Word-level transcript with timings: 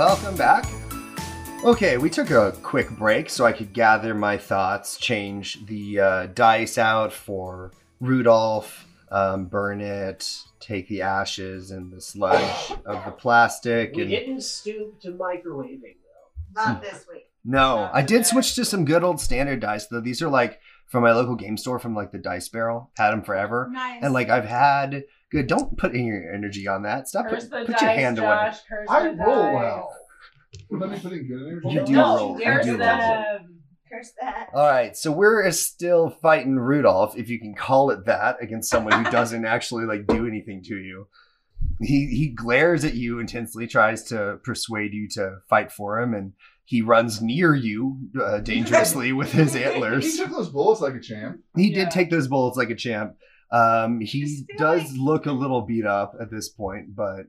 Welcome 0.00 0.34
back. 0.34 0.64
Okay, 1.62 1.98
we 1.98 2.08
took 2.08 2.30
a 2.30 2.56
quick 2.62 2.88
break 2.88 3.28
so 3.28 3.44
I 3.44 3.52
could 3.52 3.74
gather 3.74 4.14
my 4.14 4.38
thoughts, 4.38 4.96
change 4.96 5.66
the 5.66 6.00
uh, 6.00 6.26
dice 6.28 6.78
out 6.78 7.12
for 7.12 7.72
Rudolph, 8.00 8.86
um, 9.10 9.44
burn 9.44 9.82
it, 9.82 10.26
take 10.58 10.88
the 10.88 11.02
ashes 11.02 11.70
and 11.70 11.92
the 11.92 12.00
sludge 12.00 12.70
of 12.86 13.04
the 13.04 13.10
plastic. 13.10 13.94
We 13.94 14.00
And 14.04 14.10
didn't 14.10 14.40
stoop 14.40 14.98
to 15.02 15.12
microwaving 15.12 15.96
though. 16.54 16.62
Not 16.64 16.80
this 16.80 17.04
week. 17.12 17.28
no, 17.44 17.90
I 17.92 18.00
did 18.00 18.24
switch 18.24 18.54
to 18.54 18.64
some 18.64 18.86
good 18.86 19.04
old 19.04 19.20
standard 19.20 19.60
dice 19.60 19.86
though. 19.88 20.00
These 20.00 20.22
are 20.22 20.30
like 20.30 20.60
from 20.86 21.02
my 21.02 21.12
local 21.12 21.34
game 21.34 21.58
store 21.58 21.78
from 21.78 21.94
like 21.94 22.10
the 22.10 22.16
Dice 22.18 22.48
Barrel. 22.48 22.90
Had 22.96 23.10
them 23.10 23.20
forever, 23.22 23.68
Nice. 23.70 24.02
and 24.02 24.14
like 24.14 24.30
I've 24.30 24.46
had 24.46 25.04
good. 25.30 25.46
Don't 25.46 25.76
put 25.78 25.92
any 25.94 26.06
your 26.06 26.32
energy 26.34 26.66
on 26.68 26.82
that. 26.82 27.08
Stop. 27.08 27.28
Curse 27.28 27.44
Put, 27.48 27.50
the 27.66 27.72
put 27.72 27.80
your 27.80 27.90
dice, 27.90 27.98
hand 27.98 28.18
away. 28.18 28.50
Curse 28.68 28.86
I 28.88 29.02
the 29.08 29.14
roll 29.16 29.42
dice. 29.42 29.54
well. 29.54 29.96
Let 30.70 30.90
me 30.90 30.98
put 30.98 31.12
in 31.12 31.26
good 31.28 31.46
energy. 31.46 31.68
You 31.70 31.86
do 31.86 31.92
no, 31.92 32.16
roll. 32.16 32.38
You 32.38 32.44
Curse 32.44 32.64
do 32.66 32.76
roll. 32.78 33.24
Curse 33.92 34.12
that. 34.20 34.48
All 34.54 34.66
right, 34.68 34.96
so 34.96 35.10
we're 35.10 35.50
still 35.50 36.10
fighting 36.10 36.56
Rudolph, 36.56 37.16
if 37.16 37.28
you 37.28 37.40
can 37.40 37.54
call 37.54 37.90
it 37.90 38.04
that, 38.06 38.36
against 38.40 38.70
someone 38.70 39.04
who 39.04 39.10
doesn't 39.10 39.44
actually 39.56 39.84
like 39.84 40.06
do 40.06 40.26
anything 40.28 40.62
to 40.64 40.76
you. 40.76 41.08
He 41.80 42.06
he 42.06 42.28
glares 42.28 42.84
at 42.84 42.94
you 42.94 43.18
intensely, 43.18 43.66
tries 43.66 44.04
to 44.04 44.38
persuade 44.44 44.92
you 44.94 45.08
to 45.14 45.38
fight 45.48 45.72
for 45.72 45.98
him, 46.00 46.14
and 46.14 46.32
he 46.64 46.82
runs 46.82 47.20
near 47.20 47.52
you 47.54 47.98
uh, 48.22 48.38
dangerously 48.38 49.12
with 49.12 49.32
his 49.32 49.56
antlers. 49.56 50.04
He 50.12 50.16
took 50.18 50.30
those 50.30 50.50
bullets 50.50 50.80
like 50.80 50.94
a 50.94 51.00
champ. 51.00 51.40
He 51.56 51.68
Yeah. 51.68 51.84
did 51.84 51.90
take 51.90 52.10
those 52.10 52.28
bullets 52.28 52.56
like 52.56 52.70
a 52.70 52.76
champ. 52.76 53.16
Um, 53.52 54.00
he 54.00 54.46
does 54.58 54.82
like- 54.82 54.90
look 55.00 55.26
a 55.26 55.32
little 55.32 55.62
beat 55.62 55.86
up 55.86 56.14
at 56.20 56.30
this 56.30 56.48
point, 56.48 56.94
but 56.94 57.26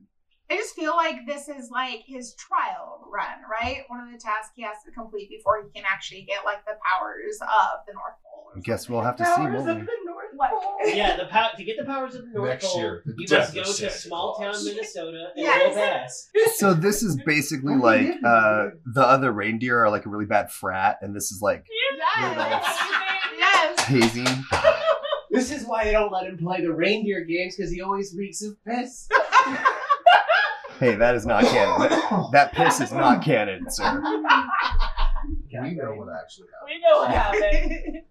I 0.50 0.58
just 0.58 0.76
feel 0.76 0.96
like 0.96 1.26
this 1.26 1.48
is 1.48 1.70
like 1.72 2.02
his 2.06 2.36
trial 2.36 3.08
run, 3.12 3.40
right? 3.50 3.84
One 3.88 4.02
of 4.02 4.12
the 4.12 4.20
tasks 4.20 4.52
he 4.56 4.64
has 4.64 4.76
to 4.86 4.92
complete 4.92 5.30
before 5.30 5.64
he 5.64 5.70
can 5.80 5.86
actually 5.90 6.24
get 6.24 6.44
like 6.46 6.66
the 6.66 6.74
powers 6.86 7.40
of 7.42 7.80
the 7.88 7.94
North 7.94 8.16
Pole. 8.24 8.52
I 8.58 8.60
guess 8.60 8.90
we'll 8.90 9.02
have 9.02 9.16
to 9.16 9.26
see. 9.26 9.32
Powers 9.32 9.62
of 9.66 9.78
we? 9.78 9.84
the 9.84 9.92
North 10.06 10.26
What? 10.36 10.52
Pole. 10.52 10.76
Yeah, 10.84 11.16
the 11.16 11.28
pow- 11.28 11.52
to 11.58 11.64
get 11.64 11.78
the 11.78 11.86
powers 11.86 12.16
of 12.16 12.24
the 12.26 12.32
North 12.38 12.50
Next 12.50 12.66
Pole, 12.66 12.82
year, 12.82 13.02
the 13.06 13.14
you 13.18 13.28
death 13.28 13.56
must 13.56 13.80
go 13.82 13.88
to 13.88 13.92
small 13.94 14.36
town 14.36 14.54
Minnesota 14.66 15.30
and 15.36 15.42
Yes. 15.46 15.66
roll 15.66 15.86
pass. 15.86 16.30
So 16.58 16.74
this 16.74 17.02
is 17.02 17.18
basically 17.26 17.76
like 17.78 18.10
uh, 18.26 18.66
the 18.94 19.02
other 19.08 19.32
reindeer 19.32 19.80
are 19.86 19.90
like 19.90 20.06
a 20.06 20.10
really 20.10 20.26
bad 20.26 20.52
frat, 20.52 20.98
and 21.02 21.16
this 21.16 21.32
is 21.32 21.40
like 21.42 21.66
Yes. 21.98 22.78
yes. 23.38 23.80
hazing. 23.86 24.28
This 25.32 25.52
is 25.52 25.66
why 25.66 25.86
they 25.86 25.94
don't 25.94 26.12
let 26.12 26.26
him 26.28 26.38
play 26.38 26.62
the 26.62 26.74
reindeer 26.74 27.24
games 27.24 27.56
because 27.56 27.72
he 27.72 27.82
always 27.82 28.14
reeks 28.16 28.42
of 28.44 28.62
piss. 28.66 29.08
Hey, 30.80 30.96
that 30.96 31.16
is 31.16 31.26
not 31.26 31.44
canon. 31.46 31.90
That 32.32 32.54
piss 32.54 32.82
is 32.82 32.92
not 32.92 33.24
canon, 33.24 33.70
sir. 33.70 34.02
We 35.52 35.72
know 35.72 35.94
what 35.94 36.08
actually 36.22 36.48
happened. 36.54 36.68
We 36.68 36.82
know 36.82 36.98
what 36.98 37.12
happened. 37.12 38.02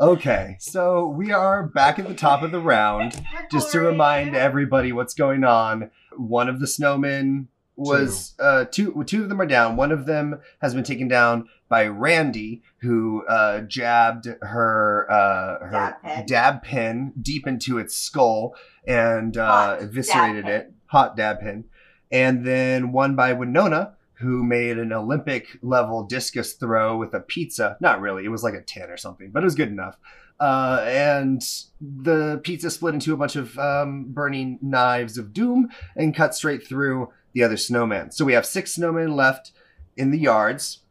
Okay, 0.00 0.56
so 0.58 1.06
we 1.06 1.30
are 1.30 1.62
back 1.62 1.98
at 2.00 2.08
the 2.08 2.14
top 2.14 2.42
of 2.42 2.50
the 2.50 2.58
round. 2.58 3.22
Just 3.52 3.70
to 3.72 3.80
remind 3.80 4.34
everybody 4.34 4.92
what's 4.92 5.14
going 5.14 5.44
on, 5.44 5.90
one 6.16 6.48
of 6.48 6.58
the 6.58 6.66
snowmen 6.66 7.46
was 7.76 8.34
uh, 8.40 8.64
two. 8.64 9.04
Two 9.04 9.22
of 9.24 9.28
them 9.28 9.40
are 9.40 9.46
down. 9.46 9.76
One 9.76 9.92
of 9.92 10.06
them 10.06 10.40
has 10.60 10.74
been 10.74 10.84
taken 10.84 11.06
down 11.06 11.48
by 11.74 11.88
Randy, 11.88 12.62
who 12.82 13.26
uh, 13.26 13.62
jabbed 13.62 14.28
her 14.42 15.10
uh, 15.10 15.66
her 15.66 15.70
Dab 15.72 16.02
pen. 16.02 16.26
dab 16.26 16.62
pen 16.62 17.12
deep 17.20 17.48
into 17.48 17.78
its 17.78 17.96
skull 17.96 18.54
and 18.86 19.36
uh, 19.36 19.78
eviscerated 19.80 20.46
it. 20.46 20.72
Hot 20.86 21.16
dab 21.16 21.40
pen. 21.40 21.64
And 22.12 22.46
then 22.46 22.92
one 22.92 23.16
by 23.16 23.32
Winona, 23.32 23.96
who 24.20 24.44
made 24.44 24.78
an 24.78 24.92
Olympic 24.92 25.58
level 25.62 26.04
discus 26.04 26.52
throw 26.52 26.96
with 26.96 27.12
a 27.12 27.18
pizza. 27.18 27.76
Not 27.80 28.00
really, 28.00 28.24
it 28.24 28.28
was 28.28 28.44
like 28.44 28.54
a 28.54 28.62
10 28.62 28.88
or 28.88 28.96
something, 28.96 29.32
but 29.32 29.42
it 29.42 29.46
was 29.46 29.56
good 29.56 29.66
enough. 29.66 29.96
Uh, 30.38 30.80
and 30.86 31.42
the 31.80 32.40
pizza 32.44 32.70
split 32.70 32.94
into 32.94 33.12
a 33.12 33.16
bunch 33.16 33.34
of 33.34 33.58
um, 33.58 34.12
burning 34.12 34.60
knives 34.62 35.18
of 35.18 35.32
doom 35.32 35.70
and 35.96 36.14
cut 36.14 36.36
straight 36.36 36.64
through 36.64 37.08
the 37.32 37.42
other 37.42 37.56
snowman. 37.56 38.12
So 38.12 38.24
we 38.24 38.34
have 38.34 38.46
six 38.46 38.76
snowmen 38.78 39.16
left 39.16 39.50
in 39.96 40.12
the 40.12 40.18
yards. 40.20 40.83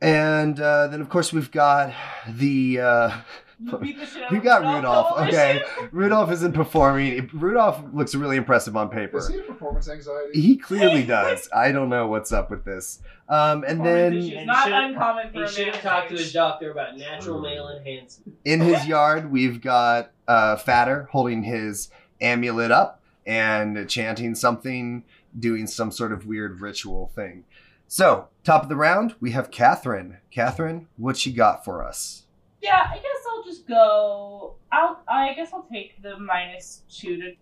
And 0.00 0.58
uh, 0.60 0.86
then, 0.88 1.00
of 1.00 1.08
course, 1.08 1.32
we've 1.32 1.50
got 1.50 1.92
the. 2.28 2.80
Uh, 2.80 3.20
You 3.62 3.76
beat 3.76 3.98
the 3.98 4.06
shit 4.06 4.22
out 4.22 4.30
we 4.32 4.38
of 4.38 4.44
got 4.44 4.60
Rudolph 4.62 4.76
Rudolph. 4.76 5.08
Coalition. 5.16 5.40
Okay. 5.78 5.88
Rudolph 5.92 6.32
isn't 6.32 6.52
performing. 6.54 7.28
Rudolph 7.34 7.82
looks 7.92 8.14
really 8.14 8.36
impressive 8.38 8.74
on 8.74 8.88
paper. 8.88 9.18
Does 9.18 9.28
he 9.28 9.36
have 9.36 9.46
performance 9.46 9.86
anxiety? 9.90 10.40
He 10.40 10.56
clearly 10.56 11.02
does. 11.06 11.46
I 11.54 11.70
don't 11.70 11.90
know 11.90 12.06
what's 12.06 12.32
up 12.32 12.50
with 12.50 12.64
this. 12.64 13.00
Um, 13.28 13.62
and 13.68 13.84
then 13.84 14.14
issues. 14.14 14.46
Not 14.46 14.64
should- 14.64 14.72
uncommon 14.72 15.28
for 15.32 15.38
He 15.40 15.42
a 15.44 15.48
should 15.48 15.68
have 15.74 15.82
talked 15.82 16.08
to 16.08 16.14
his 16.14 16.24
his 16.24 16.32
doctor 16.32 16.70
about 16.70 16.96
natural 16.96 17.40
male 17.42 17.68
enhancement. 17.68 18.38
in 18.46 18.60
his 18.60 18.86
yard, 18.86 19.30
we've 19.30 19.60
got 19.60 20.10
uh, 20.26 20.56
Fatter 20.56 21.08
holding 21.12 21.42
his 21.42 21.90
amulet 22.22 22.70
up 22.70 23.02
and 23.26 23.86
chanting 23.90 24.34
something, 24.34 25.04
doing 25.38 25.66
some 25.66 25.92
sort 25.92 26.12
of 26.12 26.24
weird 26.26 26.60
ritual 26.62 27.12
thing. 27.14 27.44
So, 27.92 28.28
top 28.44 28.62
of 28.62 28.68
the 28.68 28.76
round, 28.76 29.16
we 29.18 29.32
have 29.32 29.50
Catherine. 29.50 30.18
Catherine, 30.30 30.86
what 30.96 31.16
she 31.16 31.32
got 31.32 31.64
for 31.64 31.84
us? 31.84 32.22
Yeah, 32.62 32.86
I 32.88 32.94
guess 32.94 33.24
I'll 33.28 33.42
just 33.42 33.66
go. 33.66 34.54
I'll. 34.70 35.02
I 35.08 35.34
guess 35.34 35.50
I'll 35.52 35.66
take 35.72 36.00
the 36.00 36.16
minus 36.16 36.82
two 36.88 37.16
to 37.16 37.32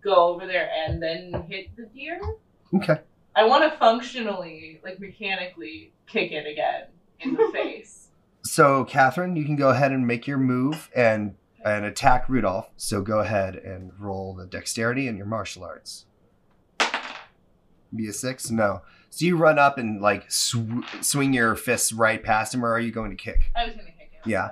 go 0.00 0.14
over 0.14 0.46
there 0.46 0.70
and 0.86 1.02
then 1.02 1.44
hit 1.48 1.74
the 1.76 1.86
deer. 1.86 2.20
Okay. 2.72 3.00
I 3.34 3.42
want 3.42 3.64
to 3.64 3.76
functionally, 3.78 4.80
like 4.84 5.00
mechanically, 5.00 5.92
kick 6.06 6.30
it 6.30 6.46
again 6.46 6.84
in 7.18 7.34
the 7.34 7.50
face. 7.52 8.10
So, 8.44 8.84
Catherine, 8.84 9.34
you 9.34 9.44
can 9.44 9.56
go 9.56 9.70
ahead 9.70 9.90
and 9.90 10.06
make 10.06 10.24
your 10.24 10.38
move 10.38 10.88
and 10.94 11.34
and 11.64 11.84
attack 11.84 12.28
Rudolph. 12.28 12.70
So, 12.76 13.02
go 13.02 13.18
ahead 13.18 13.56
and 13.56 13.90
roll 13.98 14.34
the 14.34 14.46
dexterity 14.46 15.08
and 15.08 15.18
your 15.18 15.26
martial 15.26 15.64
arts. 15.64 16.06
Be 17.92 18.06
a 18.06 18.12
six? 18.12 18.52
No. 18.52 18.82
So 19.10 19.24
you 19.26 19.36
run 19.36 19.58
up 19.58 19.76
and 19.76 20.00
like 20.00 20.30
sw- 20.30 20.84
swing 21.00 21.34
your 21.34 21.56
fists 21.56 21.92
right 21.92 22.22
past 22.22 22.54
him, 22.54 22.64
or 22.64 22.72
are 22.72 22.80
you 22.80 22.92
going 22.92 23.10
to 23.10 23.16
kick? 23.16 23.50
I 23.56 23.66
was 23.66 23.74
gonna 23.74 23.86
kick 23.86 24.10
it. 24.12 24.28
Yeah. 24.28 24.50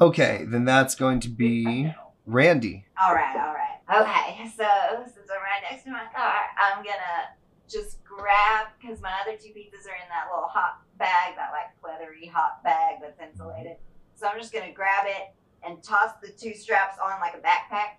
Okay, 0.00 0.44
then 0.46 0.64
that's 0.64 0.94
going 0.94 1.20
to 1.20 1.28
be 1.28 1.92
Randy. 2.26 2.86
All 3.02 3.14
right, 3.14 3.36
all 3.36 3.54
right. 3.54 3.66
Okay, 4.02 4.48
so 4.56 4.64
since 5.04 5.28
I'm 5.30 5.42
right 5.42 5.62
next 5.70 5.84
to 5.84 5.90
my 5.90 6.04
car, 6.14 6.34
I'm 6.62 6.82
gonna 6.82 7.36
just 7.68 8.02
grab 8.04 8.68
because 8.80 9.00
my 9.00 9.12
other 9.22 9.36
two 9.36 9.50
pizzas 9.50 9.86
are 9.86 9.98
in 10.00 10.08
that 10.08 10.26
little 10.32 10.48
hot 10.48 10.82
bag, 10.98 11.36
that 11.36 11.50
like 11.52 11.70
leathery 11.84 12.26
hot 12.26 12.62
bag 12.64 12.96
that's 13.00 13.20
insulated. 13.20 13.76
So 14.14 14.28
I'm 14.28 14.38
just 14.40 14.52
gonna 14.52 14.72
grab 14.72 15.06
it 15.06 15.34
and 15.64 15.82
toss 15.82 16.12
the 16.22 16.28
two 16.28 16.54
straps 16.54 16.96
on 17.02 17.20
like 17.20 17.34
a 17.34 17.38
backpack. 17.38 17.98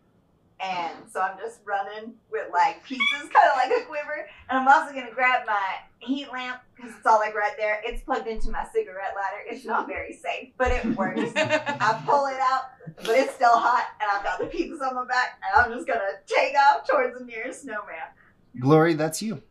And 0.63 0.93
so 1.11 1.21
I'm 1.21 1.37
just 1.37 1.59
running 1.65 2.13
with 2.31 2.47
like 2.53 2.83
pieces, 2.85 3.03
kind 3.19 3.49
of 3.49 3.55
like 3.57 3.67
a 3.69 3.69
quiver. 3.69 3.70
And 4.51 4.59
I'm 4.59 4.67
also 4.67 4.93
gonna 4.93 5.13
grab 5.15 5.47
my 5.47 5.75
heat 5.99 6.29
lamp 6.29 6.59
because 6.75 6.91
it's 6.93 7.05
all 7.05 7.19
like 7.19 7.33
right 7.33 7.53
there. 7.57 7.81
It's 7.85 8.03
plugged 8.03 8.27
into 8.27 8.51
my 8.51 8.65
cigarette 8.73 9.13
lighter. 9.15 9.45
It's 9.49 9.65
not 9.65 9.87
very 9.87 10.11
safe, 10.11 10.49
but 10.57 10.71
it 10.71 10.83
works. 10.97 11.31
I 11.37 12.03
pull 12.05 12.25
it 12.25 12.37
out, 12.41 12.63
but 12.97 13.11
it's 13.11 13.33
still 13.33 13.57
hot, 13.57 13.85
and 14.01 14.11
I've 14.11 14.23
got 14.25 14.39
the 14.39 14.45
pizzas 14.45 14.81
on 14.81 14.95
my 14.95 15.05
back, 15.05 15.41
and 15.41 15.65
I'm 15.65 15.71
just 15.73 15.87
gonna 15.87 16.01
take 16.27 16.53
off 16.57 16.85
towards 16.85 17.17
the 17.17 17.23
nearest 17.23 17.61
snowman. 17.61 17.95
Glory, 18.59 18.93
that's 18.93 19.21
you. 19.21 19.41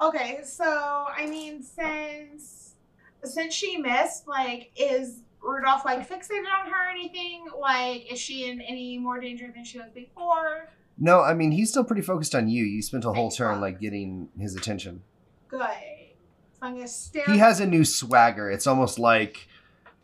Okay, 0.00 0.38
so 0.44 1.06
I 1.12 1.26
mean, 1.26 1.60
since 1.60 2.76
since 3.24 3.52
she 3.52 3.76
missed, 3.76 4.28
like, 4.28 4.70
is 4.76 5.22
Rudolph 5.42 5.84
like 5.84 6.08
fixated 6.08 6.44
on 6.46 6.70
her 6.70 6.86
or 6.86 6.90
anything? 6.90 7.46
Like, 7.58 8.12
is 8.12 8.20
she 8.20 8.48
in 8.48 8.60
any 8.60 8.98
more 8.98 9.20
danger 9.20 9.50
than 9.52 9.64
she 9.64 9.78
was 9.78 9.90
before? 9.92 10.68
No, 10.98 11.20
I 11.20 11.34
mean 11.34 11.52
he's 11.52 11.70
still 11.70 11.84
pretty 11.84 12.02
focused 12.02 12.34
on 12.34 12.48
you. 12.48 12.64
You 12.64 12.82
spent 12.82 13.04
a 13.04 13.12
whole 13.12 13.30
turn 13.30 13.60
like 13.60 13.80
getting 13.80 14.28
his 14.38 14.56
attention. 14.56 15.02
Good. 15.48 15.60
So 15.60 16.66
I'm 16.66 16.74
gonna 16.74 16.88
stare. 16.88 17.24
He 17.26 17.38
has 17.38 17.60
a 17.60 17.66
new 17.66 17.84
swagger. 17.84 18.50
It's 18.50 18.66
almost 18.66 18.98
like 18.98 19.48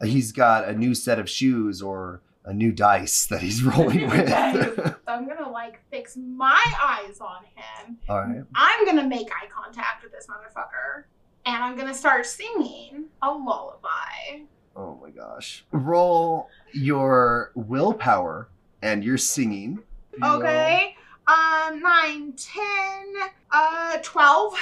he's 0.02 0.32
got 0.32 0.68
a 0.68 0.72
new 0.72 0.94
set 0.94 1.18
of 1.18 1.28
shoes 1.28 1.82
or 1.82 2.20
a 2.44 2.52
new 2.52 2.70
dice 2.72 3.26
that 3.26 3.40
he's 3.40 3.62
rolling 3.64 4.08
with. 4.10 4.28
So 4.28 4.94
I'm 5.08 5.26
gonna 5.26 5.50
like 5.50 5.80
fix 5.90 6.16
my 6.16 6.62
eyes 6.82 7.18
on 7.20 7.44
him. 7.54 7.98
All 8.08 8.20
right. 8.20 8.42
I'm 8.54 8.86
gonna 8.86 9.06
make 9.08 9.28
eye 9.32 9.48
contact 9.48 10.04
with 10.04 10.12
this 10.12 10.26
motherfucker, 10.28 11.04
and 11.46 11.62
I'm 11.64 11.76
gonna 11.76 11.94
start 11.94 12.26
singing 12.26 13.06
a 13.22 13.30
lullaby. 13.30 14.42
Oh 14.76 14.98
my 15.02 15.10
gosh. 15.10 15.64
Roll 15.72 16.48
your 16.72 17.52
willpower 17.54 18.48
and 18.82 19.04
your 19.04 19.18
singing. 19.18 19.80
Okay. 20.22 20.96
Um, 21.26 21.80
nine, 21.80 22.34
ten, 22.36 23.14
uh, 23.50 23.98
twelve. 24.02 24.54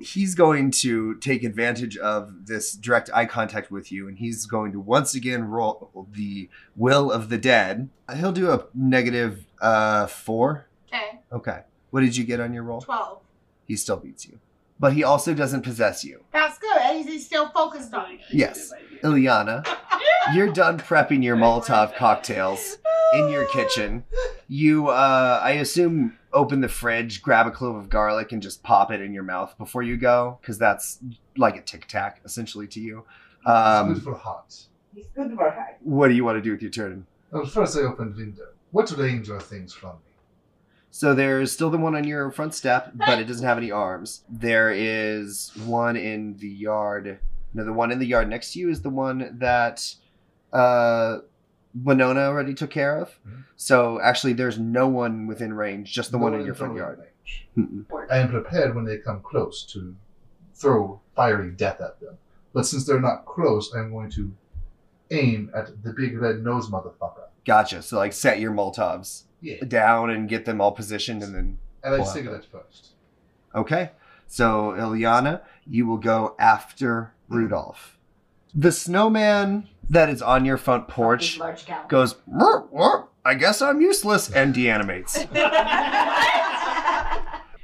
He's 0.00 0.36
going 0.36 0.70
to 0.82 1.16
take 1.16 1.42
advantage 1.42 1.96
of 1.96 2.46
this 2.46 2.72
direct 2.74 3.10
eye 3.12 3.26
contact 3.26 3.72
with 3.72 3.90
you, 3.90 4.06
and 4.06 4.16
he's 4.16 4.46
going 4.46 4.70
to 4.72 4.78
once 4.80 5.16
again 5.16 5.44
roll 5.48 5.90
the 6.12 6.48
will 6.76 7.10
of 7.10 7.30
the 7.30 7.38
dead. 7.38 7.88
He'll 8.16 8.30
do 8.30 8.52
a 8.52 8.66
negative 8.74 9.44
uh, 9.60 10.06
four. 10.06 10.66
Okay, 10.88 11.18
Okay. 11.32 11.60
What 11.90 12.02
did 12.02 12.16
you 12.16 12.22
get 12.24 12.38
on 12.38 12.52
your 12.54 12.62
roll? 12.62 12.80
twelve. 12.80 13.20
He 13.66 13.74
still 13.76 13.96
beats 13.96 14.24
you. 14.26 14.38
but 14.78 14.92
he 14.92 15.02
also 15.02 15.34
doesn't 15.34 15.62
possess 15.62 16.04
you. 16.04 16.22
That's 16.32 16.58
good. 16.58 16.80
He's, 16.96 17.06
he's 17.06 17.26
still 17.26 17.48
focused 17.48 17.92
on 17.92 18.12
it. 18.12 18.20
Yes. 18.32 18.72
Ilyana, 19.02 19.66
you're 20.32 20.52
done 20.52 20.78
prepping 20.78 21.24
your 21.24 21.36
Molotov 21.36 21.96
cocktails 21.96 22.78
in 23.14 23.28
your 23.30 23.46
kitchen. 23.48 24.04
You, 24.48 24.88
uh, 24.88 25.40
I 25.42 25.52
assume, 25.52 26.18
open 26.32 26.60
the 26.60 26.68
fridge, 26.68 27.22
grab 27.22 27.46
a 27.46 27.50
clove 27.50 27.76
of 27.76 27.88
garlic, 27.88 28.32
and 28.32 28.42
just 28.42 28.62
pop 28.62 28.90
it 28.90 29.00
in 29.00 29.12
your 29.12 29.22
mouth 29.22 29.56
before 29.58 29.82
you 29.82 29.96
go, 29.96 30.38
because 30.40 30.58
that's 30.58 30.98
like 31.36 31.56
a 31.56 31.62
tic 31.62 31.86
tac, 31.86 32.20
essentially, 32.24 32.66
to 32.68 32.80
you. 32.80 33.04
it's 33.40 33.48
Um, 33.50 33.94
good 33.94 34.02
for 34.02 34.14
hot. 34.14 34.54
He's 34.94 35.06
good 35.14 35.34
for 35.36 35.50
her. 35.50 35.76
what 35.80 36.08
do 36.08 36.14
you 36.14 36.24
want 36.24 36.36
to 36.38 36.42
do 36.42 36.50
with 36.52 36.62
your 36.62 36.70
turn? 36.70 37.06
Well, 37.30 37.44
first 37.46 37.76
I 37.76 37.80
opened 37.80 38.16
window. 38.16 38.48
What 38.70 38.90
range 38.96 39.30
are 39.30 39.40
things 39.40 39.72
from 39.74 39.90
me? 39.96 40.12
So 40.90 41.14
there's 41.14 41.52
still 41.52 41.70
the 41.70 41.76
one 41.78 41.94
on 41.94 42.04
your 42.04 42.30
front 42.30 42.54
step, 42.54 42.92
but 42.94 43.18
it 43.18 43.24
doesn't 43.24 43.46
have 43.46 43.58
any 43.58 43.70
arms. 43.70 44.22
There 44.28 44.70
is 44.74 45.52
one 45.66 45.96
in 45.96 46.36
the 46.38 46.48
yard. 46.48 47.18
No, 47.54 47.64
the 47.64 47.72
one 47.72 47.92
in 47.92 47.98
the 47.98 48.06
yard 48.06 48.28
next 48.28 48.52
to 48.54 48.58
you 48.58 48.70
is 48.70 48.80
the 48.82 48.90
one 48.90 49.36
that 49.38 49.94
uh, 50.52 51.18
Winona 51.84 52.20
already 52.20 52.54
took 52.54 52.70
care 52.70 52.96
of. 52.96 53.18
Mhm. 53.26 53.44
So 53.56 54.00
actually, 54.00 54.32
there's 54.32 54.58
no 54.58 54.88
one 54.88 55.26
within 55.26 55.52
range, 55.54 55.92
just 55.92 56.10
the 56.12 56.18
No 56.18 56.24
one 56.24 56.34
in 56.34 56.44
your 56.46 56.54
front 56.54 56.74
yard. 56.76 56.98
range. 57.00 57.48
I 58.10 58.18
am 58.18 58.30
prepared 58.30 58.74
when 58.74 58.84
they 58.84 58.98
come 58.98 59.20
close 59.20 59.64
to 59.72 59.94
throw 60.54 61.00
fiery 61.14 61.50
death 61.50 61.80
at 61.80 62.00
them. 62.00 62.16
But 62.52 62.66
since 62.66 62.86
they're 62.86 63.00
not 63.00 63.26
close, 63.26 63.72
I'm 63.74 63.90
going 63.90 64.10
to 64.12 64.32
aim 65.10 65.50
at 65.54 65.82
the 65.82 65.92
big 65.92 66.18
red 66.18 66.42
nose 66.42 66.70
motherfucker. 66.70 67.28
Gotcha. 67.46 67.82
So 67.82 67.96
like, 67.96 68.12
set 68.12 68.40
your 68.40 68.52
Molotovs 68.52 69.24
Yeah. 69.40 69.64
down 69.64 70.10
and 70.10 70.28
get 70.28 70.44
them 70.44 70.60
all 70.60 70.72
positioned, 70.72 71.22
and 71.22 71.34
then 71.34 71.58
And 71.84 71.94
I 71.94 71.98
Pull 71.98 72.34
out 72.34 72.44
first. 72.44 72.92
Okay. 73.54 73.92
So, 74.26 74.72
Ilyana, 74.76 75.42
you 75.66 75.86
will 75.86 75.96
go 75.96 76.34
after 76.38 77.12
Rudolph. 77.28 77.96
The 78.54 78.72
snowman 78.72 79.68
that 79.90 80.08
is 80.08 80.22
on 80.22 80.44
your 80.44 80.56
front 80.56 80.88
porch 80.88 81.38
Large 81.38 81.66
cow. 81.66 81.84
goes, 81.88 82.16
"Mer, 82.26 82.64
mer, 82.72 83.08
I 83.24 83.34
guess 83.34 83.60
I'm 83.62 83.80
useless, 83.80 84.30
and 84.30 84.54
deanimates. 84.54 85.18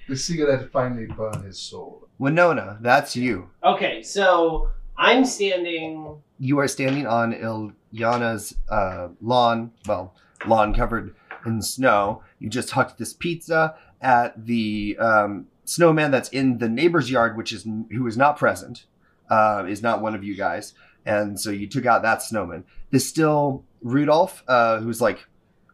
The 0.06 0.16
cigarette 0.16 0.70
finally 0.70 1.06
burned 1.06 1.44
his 1.44 1.58
soul. 1.58 2.08
Winona, 2.18 2.76
that's 2.82 3.16
you. 3.16 3.48
Okay, 3.64 4.02
so 4.02 4.68
I'm 4.98 5.24
standing. 5.24 6.18
You 6.38 6.58
are 6.58 6.68
standing 6.68 7.06
on 7.06 7.32
Ilyana's 7.32 8.54
uh, 8.68 9.08
lawn, 9.22 9.72
well, 9.86 10.14
lawn 10.46 10.74
covered 10.74 11.14
in 11.46 11.62
snow. 11.62 12.22
You 12.38 12.50
just 12.50 12.72
hucked 12.72 12.98
this 12.98 13.14
pizza 13.14 13.76
at 14.02 14.44
the 14.46 14.96
um, 15.00 15.46
snowman 15.64 16.10
that's 16.10 16.28
in 16.28 16.58
the 16.58 16.68
neighbor's 16.68 17.10
yard, 17.10 17.36
which 17.36 17.50
is 17.52 17.62
who 17.62 18.06
is 18.06 18.18
not 18.18 18.36
present, 18.36 18.84
uh, 19.30 19.64
is 19.66 19.82
not 19.82 20.02
one 20.02 20.14
of 20.14 20.22
you 20.22 20.36
guys, 20.36 20.74
and 21.06 21.38
so 21.40 21.50
you 21.50 21.66
took 21.66 21.86
out 21.86 22.02
that 22.02 22.22
snowman. 22.22 22.64
There's 22.90 23.06
still 23.06 23.64
Rudolph, 23.82 24.42
uh, 24.48 24.80
who's 24.80 25.00
like 25.00 25.26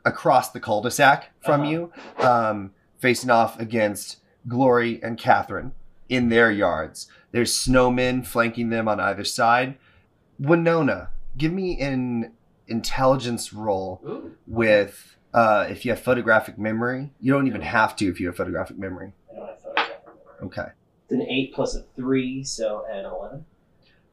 across 0.05 0.51
the 0.51 0.61
cul-de-sac 0.61 1.31
from 1.45 1.61
Uh-huh. 1.63 1.71
you, 1.71 1.93
um, 2.19 2.73
facing 2.99 3.31
off 3.31 3.59
against 3.61 4.19
Glory 4.49 5.01
and 5.03 5.19
Catherine 5.19 5.73
in 6.09 6.29
their 6.31 6.51
yards. 6.51 7.07
There's 7.33 7.53
snowmen 7.53 8.27
flanking 8.27 8.71
them 8.71 8.89
on 8.89 8.99
either 8.99 9.25
side. 9.25 9.77
Winona, 10.39 11.11
give 11.37 11.53
me 11.53 11.79
an 11.81 12.33
intelligence 12.67 13.53
roll 13.53 14.01
Ooh, 14.07 14.37
with 14.47 15.17
uh, 15.35 15.67
if 15.69 15.85
you 15.85 15.93
have 15.93 16.01
photographic 16.01 16.59
memory. 16.59 17.13
You 17.21 17.33
don't 17.33 17.47
even 17.47 17.61
have 17.61 17.95
to 17.97 18.09
if 18.09 18.19
you 18.19 18.27
have 18.29 18.37
photographic 18.37 18.79
memory. 18.79 19.13
I 19.31 19.35
don't 19.37 19.49
have 19.49 19.61
photographic 19.61 20.07
memory. 20.07 20.47
Okay. 20.47 20.69
It's 21.05 21.13
an 21.13 21.23
eight 21.23 21.53
plus 21.55 21.77
a 21.77 21.83
three, 21.95 22.43
so 22.43 22.85
an 22.91 23.05
eleven. 23.05 23.45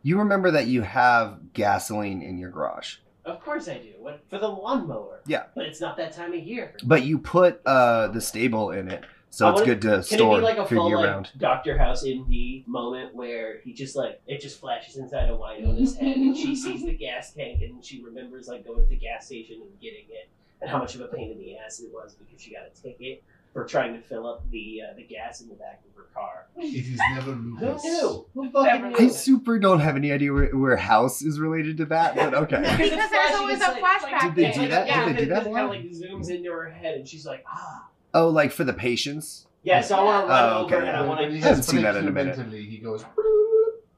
You 0.07 0.19
remember 0.19 0.51
that 0.51 0.68
you 0.68 0.83
have 0.83 1.51
gasoline 1.51 2.21
in 2.21 2.38
your 2.38 2.50
garage, 2.50 3.00
Of 3.25 3.42
course 3.42 3.68
I 3.68 3.77
do. 3.80 3.92
What 4.00 4.21
for 4.30 4.38
the 4.39 4.48
lawnmower? 4.48 5.19
Yeah. 5.27 5.44
but 5.54 5.65
it's 5.65 5.81
not 5.81 5.98
that 5.98 6.13
time 6.13 6.31
of 6.31 6.39
year. 6.39 6.75
but 6.86 7.04
you 7.04 7.19
put 7.19 7.59
uh, 7.65 8.07
the 8.07 8.21
stable 8.21 8.71
in 8.71 8.89
it, 8.89 9.04
so 9.31 9.48
I 9.48 9.50
it's 9.51 9.56
wanna- 9.59 9.65
good 9.65 9.81
to 9.81 9.88
Can 9.95 10.04
store 10.04 10.38
it 10.38 10.39
be 10.39 10.45
like 10.45 10.57
a 10.59 10.65
for 10.65 10.75
full 10.75 10.88
year 10.88 10.95
like 10.98 11.07
round. 11.07 11.31
Doctor 11.38 11.77
House 11.77 12.06
MD 12.06 12.65
moment 12.68 13.15
where 13.15 13.59
he 13.65 13.74
just 13.74 13.98
like 13.98 14.21
it 14.27 14.39
just 14.39 14.62
flashes 14.62 14.95
inside 14.95 15.27
of 15.30 15.39
Winona's 15.39 15.98
head 15.98 16.15
and 16.15 16.38
she 16.38 16.56
sees 16.56 16.86
the 16.86 16.94
gas 16.95 17.33
tank 17.33 17.62
and 17.62 17.83
she 17.83 18.01
remembers 18.01 18.48
like 18.48 18.65
going 18.65 18.80
to 18.83 18.88
the 18.88 18.95
gas 18.95 19.25
station 19.25 19.57
and 19.62 19.77
getting 19.81 20.06
it 20.09 20.30
and 20.62 20.69
how 20.69 20.77
much 20.77 20.95
of 20.95 21.01
a 21.01 21.07
pain 21.09 21.31
in 21.33 21.38
the 21.38 21.57
ass 21.57 21.81
it 21.81 21.92
was 21.92 22.15
because 22.15 22.42
she 22.42 22.54
got 22.54 22.62
a 22.65 22.81
ticket 22.81 23.21
for 23.57 23.65
trying 23.65 23.94
to 23.95 24.01
fill 24.01 24.27
up 24.27 24.48
the 24.51 24.81
uh, 24.88 24.94
the 24.95 25.01
gas 25.04 25.42
in 25.42 25.50
the 25.50 25.56
back 25.56 25.81
of 25.89 25.95
her 25.95 26.07
car. 26.13 26.45
It 26.57 26.65
is 26.94 27.00
never 27.15 27.31
Who 27.31 27.59
Lucas. 27.59 27.83
knew? 27.83 28.25
Who 28.36 28.51
fucking 28.51 28.81
knew. 28.89 28.95
I 28.98 29.00
knew? 29.00 29.09
super 29.09 29.57
don't 29.57 29.80
have 29.80 29.95
any 29.95 30.12
idea 30.12 30.31
where, 30.31 30.56
where 30.56 30.77
house 30.77 31.24
is 31.24 31.39
related 31.39 31.77
to 31.77 31.86
that, 31.86 32.15
but 32.15 32.33
okay. 32.44 32.57
Because 32.62 32.77
Because 32.77 32.92
it's 32.92 32.98
there's 32.98 33.09
flashing 33.09 33.36
always 33.38 33.56
inside- 33.56 33.77
a 33.77 33.81
flashback 33.81 34.21
Did 34.21 34.36
they 34.36 34.51
do 34.51 34.68
that? 34.68 34.86
Yeah, 34.88 35.06
Did 35.07 35.15
they 35.18 35.19
do 35.24 35.30
that 35.30 35.48
It 35.48 35.50
a 35.50 35.54
kind 35.54 35.65
of 35.65 35.69
lot? 35.71 35.77
like 35.77 35.86
zooms 35.92 36.30
into 36.30 36.51
her 36.51 36.69
head 36.69 36.95
and 36.98 37.07
she's 37.07 37.25
like, 37.25 37.44
ah. 37.48 37.88
Oh, 38.13 38.30
like 38.30 38.51
for 38.51 38.63
the 38.63 38.74
patients? 38.74 39.48
Yeah, 39.63 39.81
so 39.81 39.95
I 39.98 40.04
want 40.04 40.25
to 40.25 40.30
run 40.30 40.44
Oh, 40.54 40.57
over 40.65 40.75
okay. 40.75 40.88
and 40.88 40.95
I 40.98 41.01
want 41.06 41.19
When 41.21 41.31
he 41.31 41.39
to. 41.39 41.44
Haven't 41.48 41.57
has 41.57 41.68
seen 41.68 41.81
that 41.81 41.95
in 41.95 42.07
a 42.07 42.12
minute. 42.12 42.38
Mentally, 42.38 42.63
he 42.63 42.77
goes. 42.77 43.04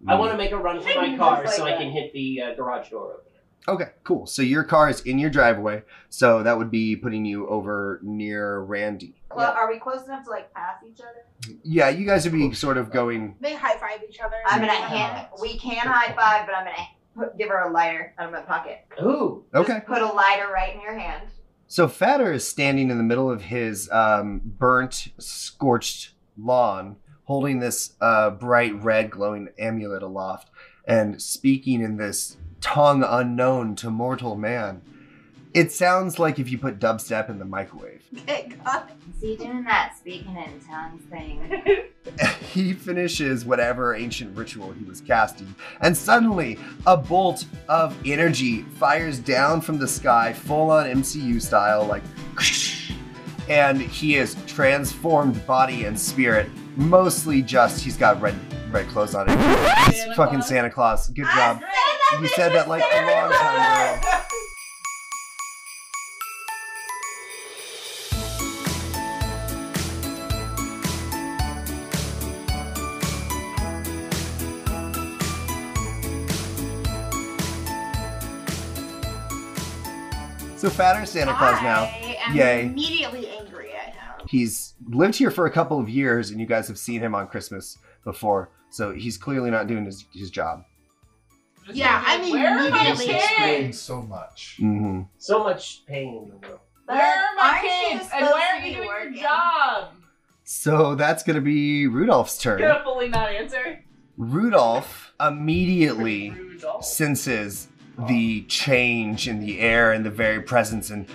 I 0.08 0.16
want 0.16 0.32
to 0.32 0.38
make 0.38 0.52
a 0.52 0.58
run 0.58 0.80
for 0.82 0.88
my 0.96 1.18
car 1.18 1.44
like 1.44 1.52
so 1.54 1.66
I 1.66 1.74
can 1.74 1.92
hit 1.92 2.14
the 2.14 2.42
uh, 2.42 2.56
garage 2.56 2.90
door 2.90 3.16
opener. 3.16 3.39
Okay, 3.68 3.90
cool. 4.04 4.26
So 4.26 4.42
your 4.42 4.64
car 4.64 4.90
is 4.90 5.02
in 5.02 5.20
your 5.20 5.30
driveway, 5.30 5.84
so 6.10 6.42
that 6.44 6.58
would 6.58 6.72
be 6.72 6.96
putting 6.96 7.26
you 7.26 7.48
over 7.48 8.00
near 8.02 8.60
Randy. 8.62 9.16
Clo- 9.30 9.44
Are 9.44 9.70
we 9.72 9.78
close 9.80 10.06
enough 10.06 10.24
to 10.24 10.30
like 10.32 10.52
pass 10.54 10.78
each 10.88 11.00
other? 11.02 11.58
Yeah, 11.64 11.90
you 11.90 12.06
guys 12.06 12.24
would 12.24 12.34
be 12.34 12.52
sort 12.54 12.78
of 12.78 12.92
going. 12.92 13.36
They 13.42 13.54
high 13.56 13.78
five 13.78 14.00
each 14.10 14.20
other. 14.20 14.38
I'm 14.48 14.60
gonna 14.60 14.74
Yeah. 14.74 14.88
hand. 14.88 15.28
We 15.42 15.58
can 15.60 15.86
high 15.86 16.14
five, 16.16 16.48
but 16.48 16.56
I'm 16.56 16.66
gonna 16.66 16.88
put, 17.16 17.38
give 17.38 17.50
her 17.50 17.60
a 17.60 17.72
lighter 17.72 18.14
out 18.18 18.28
of 18.28 18.32
my 18.32 18.42
pocket. 18.42 18.86
Ooh. 19.04 19.44
Okay. 19.54 19.74
Just 19.76 19.86
put 19.88 20.02
a 20.02 20.08
lighter 20.08 20.48
right 20.52 20.74
in 20.74 20.82
your 20.82 20.98
hand. 20.98 21.28
So 21.68 21.88
Fatter 21.88 22.32
is 22.34 22.48
standing 22.48 22.90
in 22.90 22.98
the 22.98 23.04
middle 23.04 23.30
of 23.30 23.44
his 23.44 23.88
um, 23.92 24.42
burnt, 24.44 25.10
scorched 25.20 26.14
lawn, 26.36 26.96
holding 27.26 27.60
this 27.60 27.94
uh, 28.02 28.32
bright 28.32 28.74
red 28.84 29.12
glowing 29.12 29.50
amulet 29.60 30.02
aloft, 30.02 30.50
and 30.88 31.22
speaking 31.22 31.82
in 31.84 31.98
this 31.98 32.38
tongue 32.62 33.04
unknown 33.04 33.76
to 33.78 33.90
mortal 33.90 34.36
man. 34.36 34.82
It 35.54 35.72
sounds 35.72 36.20
like 36.20 36.38
if 36.38 36.50
you 36.52 36.60
put 36.60 36.80
dubstep 36.80 37.30
in 37.30 37.40
the 37.40 37.46
microwave. 37.46 38.04
Okay, 38.20 38.52
got 38.64 38.90
it. 38.90 38.96
Is 39.16 39.22
he 39.22 39.36
doing 39.36 39.64
that 39.66 39.96
speaking 39.98 40.36
in 40.36 40.60
tongues 40.68 41.04
thing? 41.10 41.64
he 42.54 42.74
finishes 42.74 43.46
whatever 43.46 43.96
ancient 43.96 44.36
ritual 44.36 44.72
he 44.72 44.84
was 44.84 45.02
casting, 45.02 45.54
and 45.82 45.96
suddenly 45.96 46.58
a 46.88 46.98
bolt 46.98 47.46
of 47.68 47.96
energy 48.06 48.64
fires 48.64 49.20
down 49.20 49.62
from 49.62 49.78
the 49.78 49.88
sky, 49.88 50.34
full 50.34 50.72
on 50.72 50.88
MCU 50.88 51.42
style, 51.42 51.86
like, 51.86 52.04
and 53.48 53.82
he 53.82 54.16
is 54.16 54.36
transformed 54.48 55.46
body 55.46 55.86
and 55.86 56.00
spirit. 56.00 56.50
Mostly 56.76 57.42
just 57.42 57.84
he's 57.84 57.98
got 57.98 58.20
red 58.22 58.36
red 58.72 58.88
clothes 58.88 59.16
on. 59.16 59.30
It. 59.30 59.38
He's 59.88 60.02
Santa 60.02 60.16
fucking 60.16 60.40
Claus? 60.40 60.48
Santa 60.48 60.70
Claus. 60.70 61.10
Good 61.10 61.26
job. 61.36 61.62
I 62.12 62.16
said 62.16 62.22
that 62.22 62.22
You 62.22 62.28
said 62.30 62.52
that 62.54 62.68
like 62.68 62.82
a 62.82 63.06
long 63.06 63.32
time 63.32 64.02
ago. 64.02 64.20
So 80.58 80.70
fatter 80.70 81.06
Santa 81.06 81.34
Claus 81.36 81.62
now. 81.62 81.84
I 81.84 82.18
am 82.28 82.36
Yay. 82.36 82.66
immediately 82.66 83.30
angry 83.30 83.72
at 83.72 83.94
him. 83.94 84.28
He's 84.28 84.74
lived 84.90 85.16
here 85.16 85.32
for 85.32 85.46
a 85.46 85.52
couple 85.52 85.80
of 85.80 85.88
years, 85.88 86.32
and 86.32 86.40
you 86.42 86.46
guys 86.46 86.68
have 86.68 86.78
seen 86.78 87.00
him 87.00 87.16
on 87.16 87.28
Christmas 87.28 87.78
before, 88.04 88.50
so 88.70 88.92
he's 88.92 89.18
clearly 89.18 89.52
not 89.52 89.68
doing 89.68 89.86
his, 89.86 90.04
his 90.14 90.30
job. 90.30 90.66
Yeah, 91.74 92.04
I 92.06 92.18
mean, 92.20 92.32
where 92.34 92.48
are 92.58 92.70
my 92.70 92.78
has 92.78 93.00
immediately 93.00 93.16
explained 93.24 93.66
kids? 93.68 93.80
so 93.82 94.02
much. 94.02 94.56
hmm 94.60 95.02
So 95.18 95.44
much 95.44 95.86
pain 95.86 96.16
in 96.24 96.30
the 96.30 96.48
world. 96.48 96.60
But 96.88 96.96
Where 96.96 97.06
are 97.06 97.36
my 97.36 97.60
kids? 97.62 98.02
And 98.02 98.26
supposed 98.26 98.32
why 98.32 98.48
aren't 98.54 98.66
you 98.66 98.76
doing 98.76 98.88
working? 98.88 99.14
your 99.14 99.24
job? 99.24 99.94
So 100.44 100.96
that's 100.96 101.22
going 101.24 101.36
to 101.36 101.42
be 101.42 101.86
Rudolph's 101.88 102.38
turn. 102.38 102.60
Gonna 102.60 102.84
fully 102.84 103.10
not 103.10 103.30
answer. 103.30 103.84
Rudolph 104.18 105.14
immediately 105.20 106.32
Rudolph. 106.32 106.84
senses 106.86 107.68
the 108.08 108.44
change 108.44 109.28
in 109.28 109.40
the 109.40 109.60
air 109.60 109.92
and 109.92 110.06
the 110.06 110.10
very 110.10 110.42
presence 110.42 110.90
and 110.90 111.06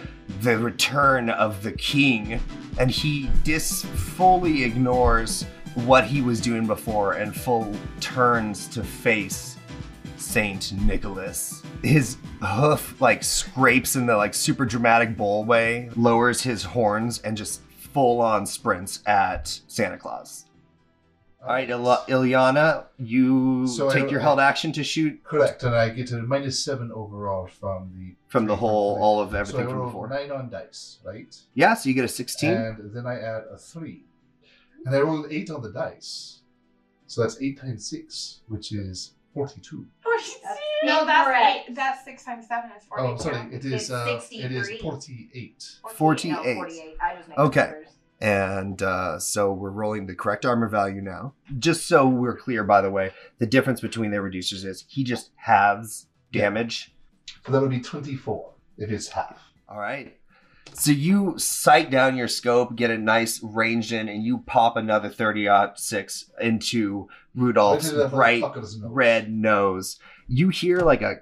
the 0.41 0.59
return 0.59 1.31
of 1.31 1.63
the 1.63 1.73
king, 1.73 2.41
and 2.79 2.91
he 2.91 3.31
dis 3.43 3.85
fully 3.85 4.65
ignores 4.65 5.45
what 5.87 6.05
he 6.05 6.21
was 6.23 6.41
doing 6.41 6.67
before 6.67 7.15
and 7.15 7.35
full 7.35 7.75
turns 8.01 8.69
to 8.69 8.85
face 8.85 9.57
Saint 10.35 10.73
Nicholas. 10.85 11.62
His 11.85 12.17
hoof 12.43 13.00
like 13.00 13.23
scrapes 13.23 13.95
in 13.95 14.07
the 14.07 14.17
like 14.17 14.35
super 14.35 14.64
dramatic 14.67 15.17
bull 15.17 15.45
way, 15.45 15.91
lowers 15.95 16.43
his 16.43 16.64
horns, 16.64 17.21
and 17.21 17.37
just 17.37 17.61
full 17.71 18.21
on 18.21 18.45
sprints 18.45 18.99
at 19.07 19.61
Santa 19.69 19.97
Claus. 19.97 20.47
All 21.41 21.50
right, 21.50 21.71
Il- 21.71 21.79
Ilyana, 22.09 22.87
you 22.99 23.69
So 23.69 23.88
I 23.88 23.93
take 23.93 24.03
don't- 24.03 24.11
your 24.11 24.19
held 24.23 24.41
action 24.41 24.73
to 24.73 24.83
shoot 24.83 25.23
Correct, 25.23 25.62
and 25.62 25.73
I 25.73 25.91
get 25.91 26.11
a 26.11 26.17
minus 26.17 26.64
seven 26.64 26.91
overall 26.91 27.47
from 27.47 27.93
the 27.95 28.17
from 28.26 28.47
the 28.47 28.57
whole, 28.57 28.99
all 29.00 29.21
of 29.21 29.31
So 29.31 29.37
I 29.37 29.41
everything 29.41 29.67
from 29.69 29.76
roll 29.76 29.87
before. 29.87 30.09
nine 30.09 30.33
on 30.33 30.50
dice, 30.50 30.99
right? 31.05 31.33
Yeah, 31.55 31.75
so 31.75 31.88
you 31.88 31.95
get 31.95 32.05
a 32.05 32.09
16. 32.09 32.50
And 32.50 32.93
then 32.93 33.07
I 33.07 33.21
add 33.21 33.45
a 33.53 33.57
three, 33.57 34.03
and 34.85 34.97
I 34.97 35.00
roll 35.00 35.26
eight 35.31 35.49
on 35.49 35.62
the 35.62 35.71
dice. 35.71 36.41
So 37.07 37.21
that's 37.23 37.41
eight 37.41 37.61
times 37.61 37.88
six, 37.88 38.41
which 38.49 38.73
is 38.73 39.12
forty-two. 39.35 39.87
No, 40.85 41.05
that's 41.07 41.29
Incorrect. 41.29 41.69
eight. 41.71 41.75
That's 41.75 42.05
six 42.05 42.25
times 42.25 42.47
seven 42.49 42.71
is 42.76 42.85
forty-two. 42.85 43.12
Oh, 43.14 43.17
sorry, 43.17 43.55
it 43.55 43.64
is 43.64 43.73
It's 43.73 43.91
uh, 43.91 44.05
it 44.31 44.53
is 44.53 44.67
63. 44.69 44.79
forty-eight. 44.79 45.64
48. 45.97 46.33
No, 46.33 46.55
48. 46.55 46.97
I 47.03 47.14
just 47.17 47.29
make 47.29 47.38
Okay. 47.38 47.61
numbers. 47.61 47.88
And 48.21 48.81
uh, 48.83 49.19
so 49.19 49.53
we're 49.53 49.71
rolling 49.71 50.07
the 50.07 50.14
correct 50.14 50.47
armor 50.47 50.69
value 50.69 51.03
now. 51.03 51.35
Just 51.59 51.87
so 51.88 52.07
we're 52.09 52.37
clear, 52.37 52.64
by 52.64 52.81
the 52.81 52.91
way, 52.91 53.11
the 53.38 53.47
difference 53.47 53.81
between 53.81 54.11
their 54.12 54.23
reducers 54.23 54.64
is 54.64 54.85
he 54.88 55.05
just 55.05 55.31
halves 55.37 56.07
damage. 56.33 56.95
So 57.45 57.53
that 57.53 57.61
would 57.61 57.71
be 57.71 57.81
twenty-four 57.81 58.53
if 58.79 58.91
it's 58.91 59.09
half. 59.09 59.38
All 59.69 59.79
right. 59.79 60.17
So 60.75 60.90
you 60.90 61.38
sight 61.38 61.90
down 61.90 62.16
your 62.16 62.28
scope, 62.28 62.75
get 62.76 62.90
a 62.90 62.99
nice 62.99 63.43
range 63.43 63.93
in, 63.93 64.09
and 64.09 64.25
you 64.25 64.38
pop 64.38 64.76
another 64.76 65.09
30 65.09 65.49
six 65.76 66.31
into 66.40 67.09
Rudolph's 67.35 67.93
Right 67.93 68.11
bright 68.11 68.43
nose. 68.43 68.81
red 68.83 69.33
nose. 69.33 69.99
You 70.26 70.49
hear 70.49 70.78
like 70.81 71.02
a 71.02 71.16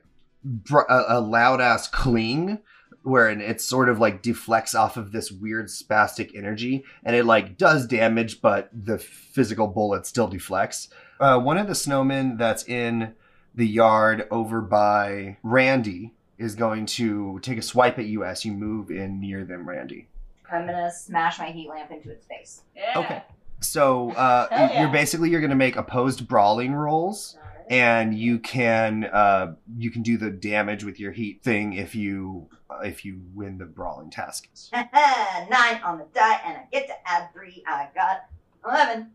a, 0.89 1.05
a 1.09 1.21
loud 1.21 1.61
ass 1.61 1.87
cling 1.89 2.59
where 3.03 3.29
it 3.29 3.61
sort 3.61 3.89
of 3.89 3.99
like 3.99 4.23
deflects 4.23 4.75
off 4.75 4.97
of 4.97 5.13
this 5.13 5.31
weird 5.31 5.67
spastic 5.67 6.37
energy 6.37 6.85
and 7.05 7.17
it 7.17 7.25
like 7.25 7.57
does 7.57 7.87
damage 7.87 8.41
but 8.41 8.71
the 8.73 8.99
physical 8.99 9.67
bullet 9.67 10.07
still 10.07 10.29
deflects 10.29 10.89
uh, 11.21 11.39
one 11.39 11.59
of 11.59 11.67
the 11.67 11.73
snowmen 11.73 12.39
that's 12.39 12.65
in 12.65 13.15
the 13.55 13.67
yard 13.67 14.27
over 14.31 14.61
by 14.61 15.37
randy 15.43 16.13
is 16.43 16.55
going 16.55 16.87
to 16.87 17.39
take 17.41 17.59
a 17.59 17.63
swipe 17.63 17.99
at 17.99 18.07
you 18.07 18.25
as 18.25 18.45
you 18.45 18.53
move 18.53 18.91
in 18.91 19.21
near 19.21 19.45
them 19.45 19.69
randy 19.69 20.09
I'm 20.53 20.67
gonna 20.67 20.91
smash 20.91 21.39
my 21.39 21.47
heat 21.47 21.69
lamp 21.69 21.91
into 21.91 22.11
its 22.11 22.27
face. 22.27 22.63
Yeah. 22.77 22.99
Okay. 22.99 23.23
so 23.61 24.11
uh, 24.13 24.49
yeah. 24.51 24.83
you're 24.83 24.93
basically 24.93 25.31
you're 25.31 25.41
going 25.41 25.51
to 25.51 25.57
make 25.57 25.77
opposed 25.77 26.29
brawling 26.29 26.75
rolls 26.75 27.39
and 27.71 28.17
you 28.17 28.39
can 28.39 29.05
uh, 29.05 29.55
you 29.79 29.91
can 29.91 30.03
do 30.03 30.19
the 30.19 30.31
damage 30.31 30.85
with 30.85 31.01
your 31.01 31.13
heat 31.13 31.43
thing 31.43 31.73
if 31.73 31.95
you 31.95 32.49
if 32.85 33.05
you 33.05 33.23
win 33.35 33.59
the 33.59 33.65
brawling 33.65 34.11
task. 34.11 34.49
Nine 34.73 35.81
on 35.83 35.99
the 35.99 36.07
die, 36.15 36.41
and 36.45 36.59
I 36.59 36.67
get 36.71 36.87
to 36.89 36.95
add 37.07 37.33
three. 37.33 37.63
I 37.67 37.89
got 37.95 38.27
eleven. 38.65 39.13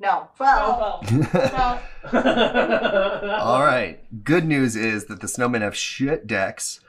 No, 0.00 0.28
twelve. 0.36 1.10
Well, 1.32 1.82
Well, 2.12 3.40
All 3.40 3.62
right. 3.64 3.98
Good 4.24 4.44
news 4.44 4.76
is 4.76 5.06
that 5.06 5.20
the 5.20 5.26
snowmen 5.26 5.60
have 5.60 5.76
shit 5.76 6.26
decks. 6.26 6.80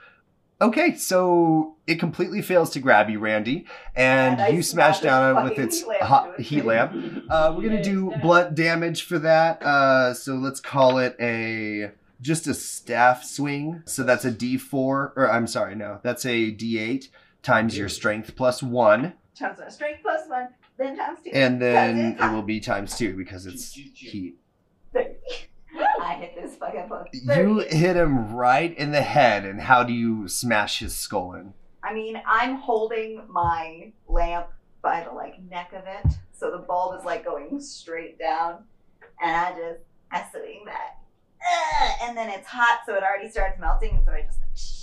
Okay, 0.62 0.94
so 0.94 1.76
it 1.86 1.98
completely 1.98 2.42
fails 2.42 2.68
to 2.70 2.80
grab 2.80 3.08
you, 3.08 3.18
Randy, 3.18 3.64
and, 3.96 4.38
And 4.38 4.54
you 4.54 4.62
smash 4.62 4.98
smash 4.98 5.02
down 5.02 5.36
a 5.36 5.40
it 5.40 5.44
with 5.44 5.58
its 5.58 5.80
heat 5.80 5.88
lamp 5.88 6.02
hot 6.02 6.40
heat 6.40 6.64
lamp. 6.66 6.92
Uh, 7.30 7.54
we're 7.56 7.62
gonna 7.68 7.82
do 7.82 8.12
blunt 8.20 8.54
damage 8.54 9.02
for 9.02 9.18
that. 9.20 9.62
Uh, 9.62 10.12
so 10.12 10.34
let's 10.34 10.60
call 10.60 10.98
it 10.98 11.16
a 11.18 11.92
just 12.20 12.46
a 12.46 12.52
staff 12.52 13.24
swing. 13.24 13.82
So 13.86 14.02
that's 14.02 14.26
a 14.26 14.30
D4, 14.30 14.72
or 14.74 15.30
I'm 15.32 15.46
sorry, 15.46 15.74
no, 15.74 15.98
that's 16.02 16.26
a 16.26 16.52
D8 16.52 17.08
times 17.42 17.76
your 17.76 17.88
strength 17.88 18.34
plus 18.36 18.62
one, 18.62 19.14
Times 19.38 19.58
my 19.58 19.68
strength 19.68 20.00
plus 20.02 20.28
one, 20.28 20.48
then 20.76 20.96
times 20.96 21.18
two. 21.24 21.30
and 21.32 21.60
then 21.60 22.16
it 22.20 22.32
will 22.32 22.42
be 22.42 22.60
times 22.60 22.96
two 22.98 23.16
because 23.16 23.46
it's 23.46 23.72
heat. 23.72 24.36
Thirty. 24.92 25.14
I 26.02 26.14
hit 26.14 26.34
this 26.34 26.56
fucking 26.56 26.88
book. 26.88 27.06
You 27.12 27.60
hit 27.60 27.96
him 27.96 28.34
right 28.34 28.76
in 28.76 28.90
the 28.92 29.02
head, 29.02 29.44
and 29.44 29.60
how 29.60 29.82
do 29.84 29.92
you 29.92 30.26
smash 30.28 30.80
his 30.80 30.96
skull 30.96 31.34
in? 31.34 31.54
I 31.82 31.94
mean, 31.94 32.20
I'm 32.26 32.56
holding 32.56 33.22
my 33.28 33.92
lamp 34.08 34.48
by 34.82 35.04
the 35.04 35.12
like 35.14 35.40
neck 35.50 35.72
of 35.72 35.84
it, 35.86 36.12
so 36.32 36.50
the 36.50 36.58
bulb 36.58 36.98
is 36.98 37.04
like 37.04 37.24
going 37.24 37.60
straight 37.60 38.18
down, 38.18 38.64
and 39.22 39.34
I 39.36 39.50
just 39.52 39.80
I 40.10 40.24
swing 40.32 40.64
that, 40.66 40.98
Ugh, 41.40 41.90
and 42.02 42.16
then 42.16 42.28
it's 42.30 42.46
hot, 42.48 42.80
so 42.84 42.94
it 42.94 43.02
already 43.02 43.30
starts 43.30 43.58
melting, 43.60 43.96
and 43.96 44.04
so 44.04 44.12
I 44.12 44.22
just 44.22 44.40
like, 44.40 44.50
shove 44.56 44.76
it 44.76 44.79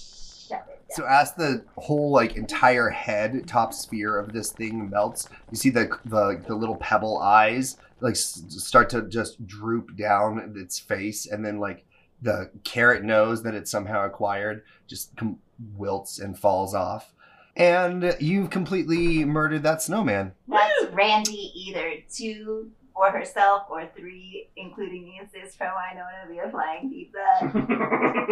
So 0.89 1.05
as 1.05 1.33
the 1.33 1.65
whole 1.77 2.11
like 2.11 2.37
entire 2.37 2.89
head 2.89 3.47
top 3.47 3.73
sphere 3.73 4.17
of 4.17 4.31
this 4.33 4.51
thing 4.51 4.89
melts, 4.89 5.27
you 5.51 5.57
see 5.57 5.69
the 5.69 5.89
the, 6.05 6.41
the 6.47 6.55
little 6.55 6.77
pebble 6.77 7.19
eyes 7.19 7.77
like 7.99 8.13
s- 8.13 8.43
start 8.49 8.89
to 8.91 9.01
just 9.03 9.45
droop 9.45 9.97
down 9.97 10.53
its 10.55 10.79
face, 10.79 11.25
and 11.25 11.45
then 11.45 11.59
like 11.59 11.83
the 12.21 12.49
carrot 12.63 13.03
nose 13.03 13.43
that 13.43 13.53
it 13.53 13.67
somehow 13.67 14.05
acquired 14.05 14.63
just 14.87 15.15
com- 15.17 15.39
wilts 15.75 16.19
and 16.19 16.39
falls 16.39 16.73
off. 16.73 17.13
And 17.55 18.15
you've 18.19 18.49
completely 18.51 19.25
murdered 19.25 19.63
that 19.63 19.81
snowman. 19.81 20.33
That's 20.47 20.85
Randy 20.93 21.51
either 21.55 21.95
two 22.13 22.71
for 22.97 23.11
herself 23.11 23.63
or 23.69 23.87
three, 23.95 24.49
including 24.57 25.05
the 25.05 25.23
assist 25.23 25.57
from 25.57 25.67
Winona 25.67 26.25
via 26.27 26.49
flying 26.49 26.89
pizza. 26.89 27.19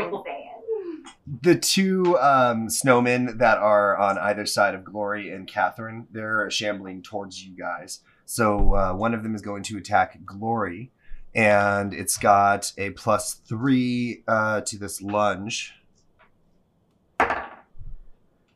Insane. 0.01 1.03
The 1.43 1.55
two 1.55 2.17
um, 2.17 2.67
snowmen 2.67 3.37
that 3.37 3.59
are 3.59 3.95
on 3.95 4.17
either 4.17 4.45
side 4.47 4.73
of 4.73 4.83
Glory 4.83 5.31
and 5.31 5.47
Catherine, 5.47 6.07
they're 6.11 6.49
shambling 6.49 7.03
towards 7.03 7.45
you 7.45 7.55
guys. 7.55 7.99
So 8.25 8.73
uh, 8.73 8.93
one 8.93 9.13
of 9.13 9.21
them 9.21 9.35
is 9.35 9.41
going 9.43 9.61
to 9.63 9.77
attack 9.77 10.17
Glory, 10.25 10.91
and 11.35 11.93
it's 11.93 12.17
got 12.17 12.73
a 12.77 12.89
plus 12.91 13.35
three 13.35 14.23
uh, 14.27 14.61
to 14.61 14.79
this 14.79 14.99
lunge. 14.99 15.73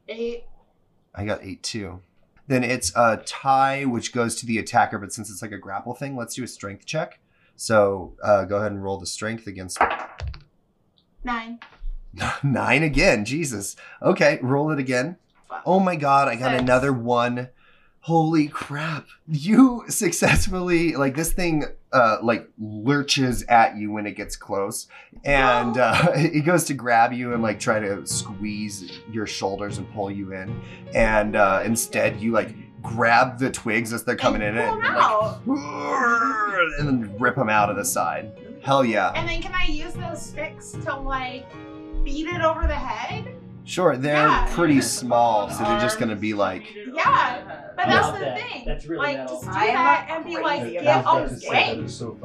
eight. 0.08 0.46
I 1.14 1.26
got 1.26 1.44
eight 1.44 1.62
too. 1.62 2.02
Then 2.50 2.64
it's 2.64 2.92
a 2.96 3.18
tie, 3.28 3.86
which 3.86 4.12
goes 4.12 4.36
to 4.38 4.48
the 4.48 4.58
attacker, 4.58 4.98
but 4.98 5.14
since 5.14 5.30
it's 5.30 5.44
like 5.44 5.52
a 5.52 5.58
grapple 5.60 5.94
thing, 5.94 6.16
let's 6.18 6.34
do 6.34 6.44
a 6.44 6.48
strength 6.48 6.84
check. 6.84 7.20
So 7.56 8.16
uh, 8.24 8.46
go 8.46 8.58
ahead 8.58 8.72
and 8.72 8.84
roll 8.84 8.98
the 8.98 9.06
strength 9.06 9.46
against 9.46 9.78
Nine. 11.24 11.60
Nine 12.44 12.82
again. 12.82 13.24
Jesus. 13.24 13.76
Okay, 14.02 14.40
roll 14.42 14.72
it 14.72 14.80
again. 14.80 15.18
Oh 15.64 15.80
my 15.80 15.96
god, 15.96 16.28
I 16.28 16.36
got 16.36 16.50
Six. 16.50 16.64
another 16.64 16.92
one. 16.92 17.50
Holy 18.02 18.48
crap. 18.48 19.08
You 19.28 19.84
successfully 19.88 20.96
like 20.96 21.16
this 21.16 21.34
thing 21.34 21.66
uh 21.92 22.18
like 22.22 22.48
lurches 22.60 23.44
at 23.50 23.76
you 23.76 23.92
when 23.92 24.06
it 24.06 24.16
gets 24.16 24.36
close 24.36 24.88
and 25.26 25.78
uh 25.78 26.12
it 26.16 26.46
goes 26.46 26.64
to 26.66 26.74
grab 26.76 27.12
you 27.12 27.34
and 27.34 27.42
like 27.42 27.60
try 27.60 27.80
to 27.80 28.06
squeeze 28.06 29.00
your 29.12 29.26
shoulders 29.26 29.80
and 29.80 29.92
pull 29.92 30.12
you 30.12 30.32
in 30.32 30.62
and 30.94 31.36
uh 31.36 31.64
instead 31.66 32.22
you 32.22 32.32
like 32.32 32.56
grab 32.82 33.40
the 33.40 33.52
twigs 33.52 33.92
as 33.92 34.04
they're 34.04 34.16
coming 34.16 34.42
in 34.42 34.58
and 34.58 34.70
pull 34.70 34.76
and, 34.76 34.86
them 34.86 34.96
like 34.96 35.04
out. 35.04 35.42
and 36.80 36.88
then 36.88 37.18
rip 37.20 37.36
them 37.36 37.50
out 37.50 37.70
of 37.70 37.76
the 37.76 37.86
side. 37.86 38.32
Hell 38.62 38.84
yeah. 38.84 39.12
And 39.16 39.28
then 39.28 39.42
can 39.42 39.54
I 39.54 39.66
use 39.66 39.94
those 39.94 40.22
sticks 40.22 40.72
to 40.86 40.96
like 40.96 41.46
beat 42.04 42.28
it 42.28 42.42
over 42.42 42.68
the 42.68 42.76
head? 42.76 43.36
Sure, 43.70 43.96
they're 43.98 44.28
Yeah. 44.28 44.48
pretty 44.56 44.82
small, 44.82 45.48
so 45.52 45.64
they're 45.64 45.80
just 45.80 46.00
gonna 46.00 46.16
be 46.16 46.34
like 46.34 46.64
Yeah, 46.92 47.38
But 47.76 47.86
that's 47.86 48.12
the 48.14 48.20
that. 48.26 48.40
thing. 48.40 48.64
That's 48.66 48.88
really 48.88 49.06
like 49.06 49.18
metal. 49.18 49.36
just 49.36 49.44
do 49.46 49.50
I 49.58 49.66
am 49.66 49.74
that 49.76 50.08
not 50.10 50.16
and 50.18 50.26
be 50.26 50.38
like, 50.42 50.62
about 50.62 51.30
get 51.30 51.40
that. 51.42 51.48
Away. 51.78 51.88
so 51.88 52.18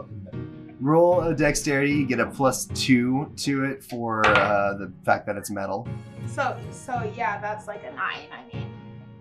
roll 0.80 1.20
a 1.20 1.34
dexterity, 1.34 1.92
you 1.92 2.06
get 2.06 2.18
a 2.18 2.26
plus 2.26 2.64
two 2.66 3.30
to 3.36 3.64
it 3.66 3.84
for 3.84 4.26
uh, 4.26 4.74
the 4.78 4.90
fact 5.04 5.26
that 5.26 5.36
it's 5.36 5.50
metal. 5.50 5.86
So 6.26 6.56
so 6.70 7.12
yeah, 7.14 7.38
that's 7.42 7.66
like 7.66 7.82
a 7.84 7.94
nine. 7.94 8.28
I 8.32 8.56
mean, 8.56 8.70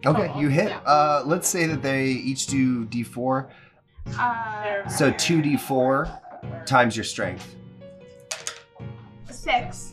Okay, 0.05 0.27
Total, 0.27 0.41
you 0.41 0.47
hit. 0.49 0.69
yeah. 0.69 0.77
Uh, 0.85 1.23
let's 1.25 1.47
say 1.47 1.65
that 1.67 1.81
they 1.81 2.05
each 2.07 2.47
do 2.47 2.85
d4, 2.85 3.47
uh, 4.17 4.87
so 4.87 5.11
2d4 5.11 6.65
times 6.65 6.95
your 6.97 7.03
strength. 7.05 7.55
six, 9.29 9.35
six 9.35 9.92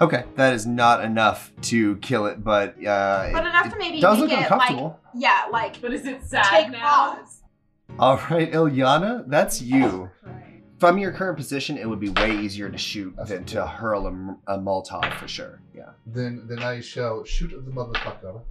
Okay, 0.00 0.24
that 0.34 0.52
is 0.52 0.66
not 0.66 1.02
enough 1.04 1.52
to 1.62 1.96
kill 1.96 2.26
it, 2.26 2.44
but 2.44 2.74
uh, 2.84 3.30
But 3.32 3.46
enough 3.46 3.66
it 3.66 3.70
to 3.70 3.78
maybe 3.78 4.00
does 4.00 4.18
make 4.20 4.30
look 4.30 4.38
it 4.38 4.42
uncomfortable. 4.42 5.00
like 5.04 5.22
yeah, 5.22 5.46
like 5.50 5.80
But 5.80 5.94
is 5.94 6.04
it 6.06 6.22
sad 6.24 6.44
take 6.50 6.70
now? 6.70 7.14
pause. 7.16 7.42
All 7.98 8.16
right, 8.30 8.50
Ilyana, 8.52 9.24
that's 9.28 9.62
you. 9.62 10.10
From 10.78 10.98
your 10.98 11.12
current 11.12 11.38
position, 11.38 11.78
it 11.78 11.88
would 11.88 12.00
be 12.00 12.10
way 12.10 12.36
easier 12.36 12.68
to 12.68 12.76
shoot 12.76 13.14
than 13.26 13.44
to 13.46 13.66
hurl 13.66 14.06
a, 14.06 14.10
m- 14.10 14.36
a 14.46 14.58
Molotov 14.58 15.10
for 15.14 15.26
sure. 15.26 15.62
Yeah. 15.74 15.90
Then 16.06 16.42
then 16.46 16.58
I 16.58 16.80
shall 16.80 17.24
shoot 17.24 17.50
the 17.52 17.70
motherfucker, 17.70 18.42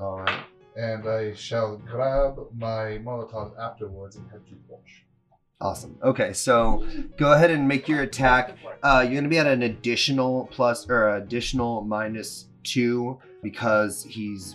All 0.00 0.20
right. 0.20 0.40
and 0.76 1.06
I 1.06 1.34
shall 1.34 1.76
grab 1.76 2.38
my 2.56 2.98
Molotov 3.04 3.58
afterwards 3.58 4.16
and 4.16 4.30
head 4.30 4.46
to 4.46 4.54
wash. 4.68 5.04
Awesome. 5.60 5.98
Okay, 6.02 6.32
so 6.32 6.86
go 7.16 7.32
ahead 7.32 7.50
and 7.50 7.66
make 7.66 7.88
your 7.88 8.02
attack. 8.02 8.56
Uh, 8.82 9.04
you're 9.04 9.16
gonna 9.20 9.28
be 9.28 9.38
at 9.38 9.46
an 9.46 9.62
additional 9.62 10.48
plus 10.52 10.88
or 10.88 11.16
additional 11.16 11.82
minus 11.82 12.46
two 12.62 13.18
because 13.42 14.04
he's 14.04 14.54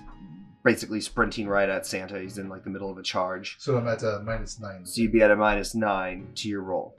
basically 0.64 1.02
sprinting 1.02 1.48
right 1.48 1.68
at 1.68 1.86
Santa. 1.86 2.20
He's 2.20 2.38
in 2.38 2.48
like 2.48 2.64
the 2.64 2.70
middle 2.70 2.90
of 2.90 2.98
a 2.98 3.04
charge. 3.04 3.58
So 3.60 3.78
I'm 3.78 3.88
at 3.90 4.02
a 4.04 4.22
minus 4.26 4.62
nine. 4.62 4.86
So 4.86 5.02
you'd 5.02 5.12
be 5.12 5.22
at 5.22 5.30
a 5.32 5.36
minus 5.36 5.76
nine 5.76 6.30
to 6.36 6.48
your 6.48 6.62
roll. 6.62 6.96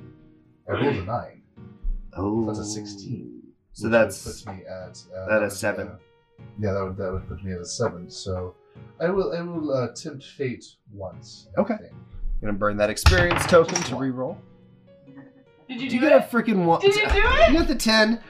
I 0.69 0.73
rolled 0.73 0.97
a 0.97 1.05
nine. 1.05 1.43
Oh, 2.17 2.45
That's 2.47 2.59
a 2.59 2.65
16. 2.65 3.41
So 3.73 3.85
which 3.89 3.93
that's 3.93 4.27
would 4.27 4.45
put 4.45 4.57
me 4.59 4.67
at 4.67 5.03
uh, 5.17 5.23
at 5.23 5.29
that 5.31 5.43
a 5.45 5.51
seven. 5.51 5.89
uh, 5.89 5.97
yeah, 6.61 6.73
that 6.73 6.85
would 6.85 6.97
that 6.99 7.11
would 7.11 7.27
put 7.27 7.43
me 7.43 7.53
at 7.53 7.61
a 7.61 7.65
seven. 7.65 8.11
So 8.11 8.55
I 9.01 9.09
will 9.09 9.33
I 9.33 9.41
will 9.41 9.73
uh, 9.73 9.89
tempt 9.95 10.25
fate 10.25 10.65
once. 10.93 11.49
I 11.57 11.63
Okay. 11.63 11.77
think. 11.81 11.93
Gonna 12.45 12.59
burn 12.59 12.77
that 12.77 12.91
experience 12.91 13.45
token 13.47 13.75
to 13.85 13.95
one. 13.95 14.03
re-roll. 14.05 14.39
Did 15.69 15.81
you 15.81 15.89
Do 15.89 15.89
do 15.89 15.95
you 15.97 16.01
get 16.01 16.13
a 16.13 16.21
freaking 16.21 16.65
one? 16.67 16.81
Did 16.81 16.95
you 16.95 17.07
do 17.09 17.23
it? 17.25 17.51
You 17.53 17.59
got 17.59 17.69
the 17.69 17.75
ten. 17.75 18.21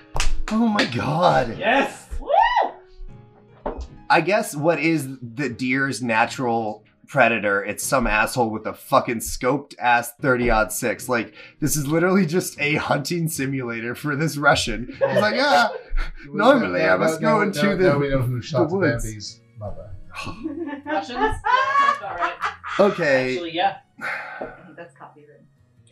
Oh 0.53 0.69
my 0.69 0.85
god. 0.85 1.57
Yes. 1.59 2.09
Woo! 2.21 3.79
I 4.09 4.21
guess 4.21 4.55
what 4.55 4.79
is 4.79 5.09
the 5.21 5.49
deer's 5.49 6.01
natural 6.03 6.85
predator? 7.09 7.65
It's 7.65 7.83
some 7.83 8.07
asshole 8.07 8.51
with 8.51 8.67
a 8.67 8.75
fucking 8.75 9.17
scoped 9.19 9.75
ass 9.81 10.13
30 10.21 10.51
odd 10.51 10.73
six. 10.73 11.09
Like, 11.09 11.35
this 11.61 11.75
is 11.77 11.87
literally 11.89 12.25
just 12.27 12.61
a 12.61 12.75
hunting 12.75 13.29
simulator 13.29 13.95
for 13.95 14.15
this 14.15 14.37
Russian. 14.37 14.87
He's 14.93 15.01
like, 15.01 15.35
ah, 15.39 15.73
Normally, 16.29 16.83
I 16.85 16.97
must 16.97 17.21
go 17.21 17.41
into 17.41 17.63
now, 17.63 17.77
the- 17.77 17.89
Now 17.89 17.99
we 17.99 18.09
know 18.11 18.21
who 18.21 18.41
shot 18.43 18.71
woods. 18.71 19.05
Bambi's 19.05 19.41
mother. 19.59 19.91
Russians? 20.87 21.09
Yeah, 21.19 21.39
sounds 21.43 22.21
right. 22.21 22.33
okay. 22.79 23.33
Actually, 23.35 23.53
yeah. 23.55 23.79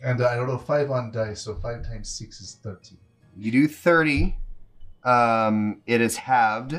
And 0.03 0.21
I 0.21 0.37
rolled 0.37 0.59
a 0.61 0.63
five 0.63 0.91
on 0.91 1.11
dice, 1.11 1.41
so 1.41 1.55
five 1.55 1.83
times 1.87 2.09
six 2.09 2.41
is 2.41 2.59
thirty. 2.61 2.97
You 3.37 3.51
do 3.51 3.67
30. 3.67 4.35
Um, 5.03 5.81
it 5.87 6.01
is 6.01 6.17
halved. 6.17 6.73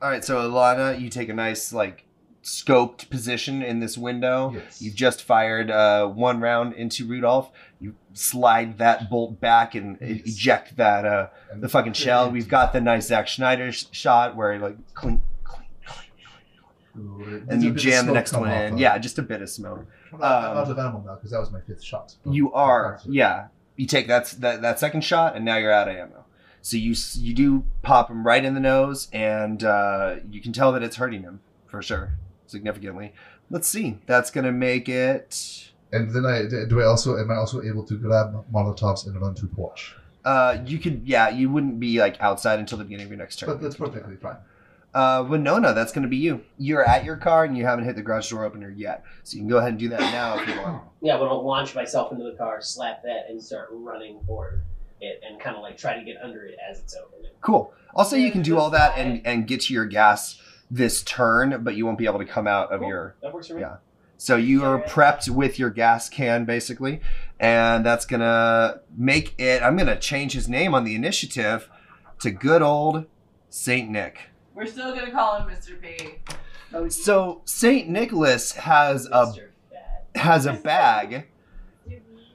All 0.00 0.10
right, 0.10 0.24
so 0.24 0.38
Alana, 0.38 0.98
you 1.00 1.08
take 1.10 1.28
a 1.28 1.34
nice, 1.34 1.72
like, 1.72 2.04
scoped 2.42 3.10
position 3.10 3.62
in 3.62 3.80
this 3.80 3.98
window. 3.98 4.52
Yes. 4.54 4.80
You've 4.80 4.94
just 4.94 5.22
fired 5.22 5.70
uh, 5.70 6.06
one 6.06 6.40
round 6.40 6.74
into 6.74 7.06
Rudolph. 7.06 7.50
You 7.80 7.94
slide 8.14 8.78
that 8.78 9.10
bolt 9.10 9.40
back 9.40 9.74
and 9.74 9.98
Yes. 10.00 10.20
eject 10.24 10.76
that 10.76 11.04
uh, 11.04 11.28
the 11.54 11.68
fucking 11.68 11.92
shell. 11.94 12.30
We've 12.30 12.48
got 12.48 12.72
the 12.72 12.80
nice 12.80 13.08
Zack 13.08 13.28
Snyder 13.28 13.72
sh- 13.72 13.86
shot 13.90 14.36
where 14.36 14.52
he 14.54 14.58
like 14.60 14.76
clink, 14.94 15.20
and 16.96 17.48
there's 17.48 17.64
you 17.64 17.70
a 17.70 17.72
bit 17.72 17.76
of 17.76 17.82
jam 17.82 18.06
the 18.06 18.12
next 18.12 18.32
one 18.32 18.50
in. 18.50 18.74
of- 18.74 18.78
Yeah, 18.78 18.96
just 18.98 19.18
a 19.18 19.22
bit 19.22 19.42
of 19.42 19.48
smoke. 19.50 19.86
I'm 20.12 20.22
out- 20.22 20.44
I'm 20.44 20.50
Um, 20.52 20.56
out 20.58 20.70
of 20.70 20.78
ammo 20.78 21.02
now 21.06 21.14
because 21.16 21.30
that 21.30 21.40
was 21.40 21.50
my 21.50 21.60
fifth 21.60 21.82
shot. 21.82 22.14
You 22.24 22.52
are, 22.52 23.00
yeah. 23.04 23.48
You 23.76 23.86
take 23.86 24.08
that 24.08 24.34
that 24.40 24.62
that 24.62 24.78
second 24.80 25.02
shot, 25.04 25.36
and 25.36 25.44
now 25.44 25.56
you're 25.56 25.72
out 25.72 25.88
of 25.88 25.96
ammo. 25.96 26.24
So 26.62 26.76
you 26.76 26.94
you 27.14 27.34
do 27.34 27.64
pop 27.82 28.10
him 28.10 28.26
right 28.26 28.44
in 28.44 28.54
the 28.54 28.60
nose, 28.60 29.08
and 29.12 29.62
uh, 29.62 30.16
you 30.30 30.40
can 30.40 30.52
tell 30.52 30.72
that 30.72 30.82
it's 30.82 30.96
hurting 30.96 31.22
him 31.22 31.40
for 31.66 31.82
sure, 31.82 32.12
significantly. 32.46 33.12
Let's 33.50 33.68
see. 33.68 33.98
That's 34.06 34.30
gonna 34.30 34.50
make 34.52 34.88
it. 34.88 35.70
And 35.92 36.10
then 36.10 36.26
I 36.26 36.46
do 36.68 36.80
I 36.80 36.84
also 36.84 37.16
am 37.18 37.30
I 37.30 37.36
also 37.36 37.62
able 37.62 37.84
to 37.84 37.96
grab 37.96 38.44
Molotovs 38.52 39.06
and 39.06 39.20
run 39.20 39.34
to 39.36 39.46
porch? 39.46 39.94
Uh, 40.24 40.58
you 40.66 40.78
could, 40.80 41.02
yeah. 41.06 41.28
You 41.28 41.48
wouldn't 41.50 41.78
be 41.78 42.00
like 42.00 42.20
outside 42.20 42.58
until 42.58 42.78
the 42.78 42.84
beginning 42.84 43.04
of 43.06 43.10
your 43.12 43.18
next 43.18 43.36
turn. 43.38 43.48
But 43.48 43.60
that's 43.62 43.76
perfectly 43.76 44.16
fine. 44.16 44.36
Uh, 44.96 45.22
Winona, 45.28 45.74
that's 45.74 45.92
gonna 45.92 46.08
be 46.08 46.16
you. 46.16 46.40
You're 46.56 46.82
at 46.82 47.04
your 47.04 47.16
car, 47.16 47.44
and 47.44 47.54
you 47.54 47.66
haven't 47.66 47.84
hit 47.84 47.96
the 47.96 48.02
garage 48.02 48.30
door 48.30 48.46
opener 48.46 48.70
yet, 48.70 49.04
so 49.24 49.34
you 49.34 49.42
can 49.42 49.48
go 49.48 49.58
ahead 49.58 49.68
and 49.68 49.78
do 49.78 49.90
that 49.90 50.00
now 50.00 50.38
if 50.40 50.48
you 50.48 50.58
want. 50.58 50.84
Yeah, 51.02 51.18
but 51.18 51.24
I'm 51.24 51.28
gonna 51.28 51.42
launch 51.42 51.74
myself 51.74 52.12
into 52.12 52.24
the 52.24 52.34
car, 52.38 52.62
slap 52.62 53.02
that, 53.02 53.26
and 53.28 53.40
start 53.40 53.68
running 53.72 54.20
for 54.26 54.60
it, 55.02 55.20
and 55.28 55.38
kind 55.38 55.54
of 55.54 55.60
like 55.60 55.76
try 55.76 55.98
to 55.98 56.02
get 56.02 56.16
under 56.22 56.46
it 56.46 56.56
as 56.70 56.80
it's 56.80 56.96
opening. 56.96 57.30
Cool. 57.42 57.74
I'll 57.94 58.06
say 58.06 58.22
you 58.22 58.32
can 58.32 58.40
do 58.40 58.56
all 58.58 58.70
that 58.70 58.96
and 58.96 59.20
and 59.26 59.46
get 59.46 59.60
to 59.64 59.74
your 59.74 59.84
gas 59.84 60.40
this 60.70 61.02
turn, 61.02 61.62
but 61.62 61.76
you 61.76 61.84
won't 61.84 61.98
be 61.98 62.06
able 62.06 62.20
to 62.20 62.24
come 62.24 62.46
out 62.46 62.72
of 62.72 62.80
Cool. 62.80 62.88
your. 62.88 63.16
That 63.20 63.34
works 63.34 63.48
for 63.48 63.54
me. 63.54 63.60
Yeah. 63.60 63.76
So 64.16 64.36
you 64.36 64.64
are 64.64 64.80
prepped 64.80 65.28
with 65.28 65.58
your 65.58 65.68
gas 65.68 66.08
can 66.08 66.46
basically, 66.46 67.02
and 67.38 67.84
that's 67.84 68.06
gonna 68.06 68.80
make 68.96 69.34
it. 69.38 69.62
I'm 69.62 69.76
gonna 69.76 70.00
change 70.00 70.32
his 70.32 70.48
name 70.48 70.74
on 70.74 70.84
the 70.84 70.94
initiative 70.94 71.68
to 72.20 72.30
good 72.30 72.62
old 72.62 73.04
Saint 73.50 73.90
Nick. 73.90 74.30
We're 74.56 74.66
still 74.66 74.94
gonna 74.94 75.10
call 75.10 75.36
him 75.38 75.48
Mr. 75.54 75.78
P. 75.80 76.14
So 76.88 77.42
Saint 77.44 77.90
Nicholas 77.90 78.52
has 78.52 79.04
a 79.04 79.26
Mr. 79.26 79.48
Fat. 79.70 80.06
has 80.16 80.46
a 80.46 80.54
bag. 80.54 81.26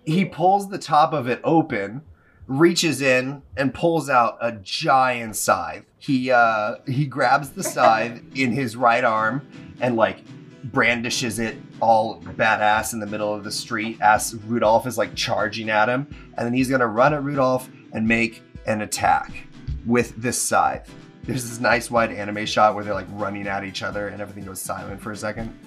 He 0.04 0.26
pulls 0.26 0.68
the 0.68 0.80
top 0.80 1.14
of 1.14 1.28
it 1.28 1.40
open, 1.44 2.02
reaches 2.48 3.04
in, 3.04 3.44
and 3.56 3.72
pulls 3.72 4.10
out 4.10 4.36
a 4.42 4.54
giant 4.54 5.36
scythe. 5.36 5.86
He 6.00 6.32
uh 6.32 6.78
he 6.88 7.06
grabs 7.06 7.52
the 7.52 7.64
scythe 7.64 8.20
in 8.36 8.52
his 8.52 8.76
right 8.76 9.04
arm 9.04 9.48
and 9.80 9.96
like 9.96 10.24
brandishes 10.64 11.38
it 11.38 11.56
all 11.82 12.20
badass 12.20 12.94
in 12.94 13.00
the 13.00 13.06
middle 13.06 13.32
of 13.32 13.44
the 13.44 13.52
street 13.52 14.00
as 14.02 14.34
Rudolph 14.48 14.88
is 14.88 14.98
like 14.98 15.14
charging 15.14 15.70
at 15.70 15.88
him, 15.88 16.08
and 16.36 16.48
then 16.48 16.54
he's 16.54 16.70
gonna 16.70 16.88
run 16.88 17.14
at 17.14 17.24
Rudolph 17.24 17.70
and 17.94 18.08
make 18.08 18.42
an 18.66 18.82
attack 18.82 19.48
with 19.86 20.16
this 20.20 20.42
scythe. 20.42 20.90
There's 21.24 21.48
this 21.50 21.60
nice 21.60 21.92
wide 21.92 22.12
anime 22.12 22.46
shot 22.46 22.74
where 22.76 22.84
they're 22.84 22.94
like 22.94 23.08
running 23.12 23.48
at 23.48 23.64
each 23.64 23.84
other 23.84 24.08
and 24.08 24.22
everything 24.22 24.46
goes 24.46 24.62
silent 24.62 25.02
for 25.02 25.12
a 25.12 25.16
second. 25.18 25.58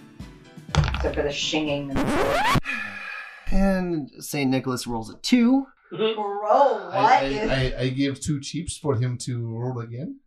Except 0.95 1.15
for 1.15 1.23
the 1.23 1.33
shinging 1.33 1.93
and 3.53 4.11
St. 4.19 4.51
Nicholas 4.51 4.87
rolls 4.87 5.11
a 5.11 5.17
two. 5.19 5.67
Mm-hmm. 5.93 6.15
Bro, 6.21 6.87
what 6.87 6.95
I, 6.95 7.25
is- 7.25 7.51
I, 7.51 7.55
I, 7.55 7.81
I 7.83 7.89
gave 7.91 8.21
two 8.21 8.41
chips 8.41 8.77
for 8.77 8.97
him 8.97 9.17
to 9.19 9.47
roll 9.47 9.79
again. 9.79 10.21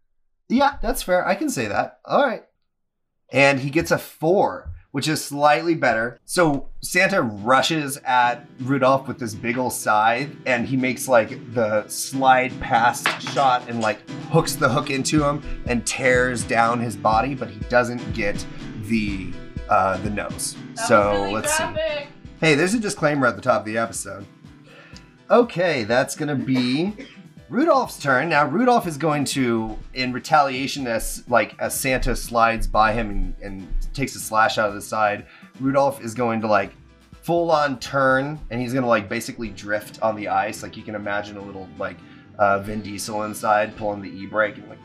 Yeah, 0.49 0.77
that's 0.81 1.03
fair. 1.03 1.27
I 1.27 1.35
can 1.35 1.49
say 1.49 1.67
that. 1.67 1.99
All 2.05 2.25
right. 2.25 2.43
And 3.33 3.59
he 3.59 3.69
gets 3.69 3.91
a 3.91 3.97
four, 3.97 4.71
which 4.97 5.07
is 5.07 5.23
slightly 5.23 5.75
better. 5.75 6.19
So 6.25 6.69
Santa 6.81 7.21
rushes 7.21 7.97
at 7.97 8.47
Rudolph 8.61 9.07
with 9.07 9.19
this 9.19 9.35
big 9.35 9.59
old 9.59 9.73
scythe, 9.73 10.35
and 10.47 10.67
he 10.67 10.75
makes 10.75 11.07
like 11.07 11.53
the 11.53 11.87
slide 11.87 12.59
past 12.59 13.07
shot 13.31 13.69
and 13.69 13.79
like 13.79 13.99
hooks 14.31 14.55
the 14.55 14.67
hook 14.67 14.89
into 14.89 15.23
him 15.23 15.43
and 15.67 15.85
tears 15.85 16.43
down 16.43 16.79
his 16.79 16.95
body, 16.95 17.35
but 17.35 17.47
he 17.47 17.59
doesn't 17.69 18.11
get 18.15 18.43
the 18.85 19.31
uh, 19.69 19.97
the 19.97 20.09
nose. 20.09 20.55
That 20.73 20.87
so 20.87 21.11
really 21.11 21.33
let's 21.35 21.55
see. 21.55 21.63
Hey, 22.41 22.55
there's 22.55 22.73
a 22.73 22.79
disclaimer 22.79 23.27
at 23.27 23.35
the 23.35 23.41
top 23.43 23.59
of 23.59 23.65
the 23.67 23.77
episode. 23.77 24.25
Okay, 25.29 25.83
that's 25.83 26.15
gonna 26.15 26.35
be 26.35 26.95
Rudolph's 27.49 27.97
turn. 27.97 28.29
Now 28.29 28.45
Rudolph 28.45 28.87
is 28.87 28.97
going 28.97 29.25
to, 29.25 29.77
in 29.93 30.11
retaliation, 30.11 30.85
as 30.87 31.23
like 31.29 31.55
as 31.59 31.79
Santa 31.79 32.15
slides 32.15 32.67
by 32.67 32.93
him 32.93 33.09
and, 33.09 33.35
and 33.41 33.67
takes 33.93 34.15
a 34.15 34.19
slash 34.19 34.57
out 34.57 34.69
of 34.69 34.75
the 34.75 34.81
side, 34.81 35.25
Rudolph 35.59 36.01
is 36.01 36.13
going 36.13 36.41
to 36.41 36.47
like 36.47 36.71
full 37.27 37.51
on 37.51 37.77
turn 37.79 38.39
and 38.51 38.61
he's 38.61 38.73
gonna 38.73 38.87
like 38.87 39.09
basically 39.09 39.49
drift 39.49 40.01
on 40.01 40.15
the 40.15 40.29
ice. 40.29 40.63
Like 40.63 40.77
you 40.77 40.83
can 40.83 40.95
imagine 40.95 41.35
a 41.35 41.41
little 41.41 41.67
like 41.77 41.97
uh, 42.39 42.59
Vin 42.59 42.81
Diesel 42.81 43.23
inside 43.23 43.75
pulling 43.75 44.01
the 44.01 44.09
e 44.09 44.25
brake 44.25 44.57
and 44.57 44.69
like 44.69 44.79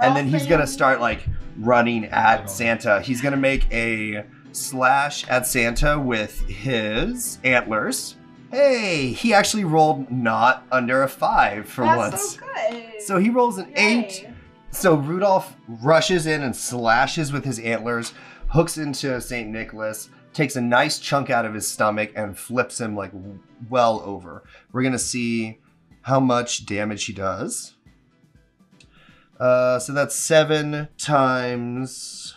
and 0.00 0.16
then 0.16 0.26
he's 0.26 0.46
gonna 0.46 0.66
start 0.66 1.00
like 1.00 1.24
running 1.58 2.04
at 2.06 2.48
Santa. 2.48 3.00
He's 3.00 3.20
gonna 3.20 3.36
make 3.36 3.70
a 3.72 4.24
slash 4.52 5.26
at 5.28 5.46
Santa 5.46 5.98
with 5.98 6.40
his 6.46 7.38
antlers. 7.44 8.16
Hey, 8.52 9.12
he 9.12 9.32
actually 9.32 9.64
rolled 9.64 10.10
not 10.10 10.66
under 10.70 11.02
a 11.02 11.08
five 11.08 11.66
for 11.66 11.84
That's 11.84 11.96
once. 11.96 12.34
so 12.34 12.40
good. 12.70 13.02
So 13.02 13.18
he 13.18 13.30
rolls 13.30 13.56
an 13.56 13.72
eight. 13.76 14.28
So 14.70 14.94
Rudolph 14.94 15.56
rushes 15.66 16.26
in 16.26 16.42
and 16.42 16.54
slashes 16.54 17.32
with 17.32 17.46
his 17.46 17.58
antlers, 17.58 18.12
hooks 18.48 18.76
into 18.76 19.18
St. 19.22 19.48
Nicholas, 19.48 20.10
takes 20.34 20.54
a 20.54 20.60
nice 20.60 20.98
chunk 20.98 21.30
out 21.30 21.46
of 21.46 21.54
his 21.54 21.66
stomach, 21.66 22.12
and 22.14 22.38
flips 22.38 22.78
him 22.78 22.94
like 22.94 23.12
well 23.70 24.02
over. 24.04 24.42
We're 24.70 24.82
gonna 24.82 24.98
see 24.98 25.58
how 26.02 26.20
much 26.20 26.66
damage 26.66 27.06
he 27.06 27.14
does. 27.14 27.74
Uh, 29.40 29.78
so 29.78 29.94
that's 29.94 30.14
seven 30.14 30.88
times. 30.98 32.34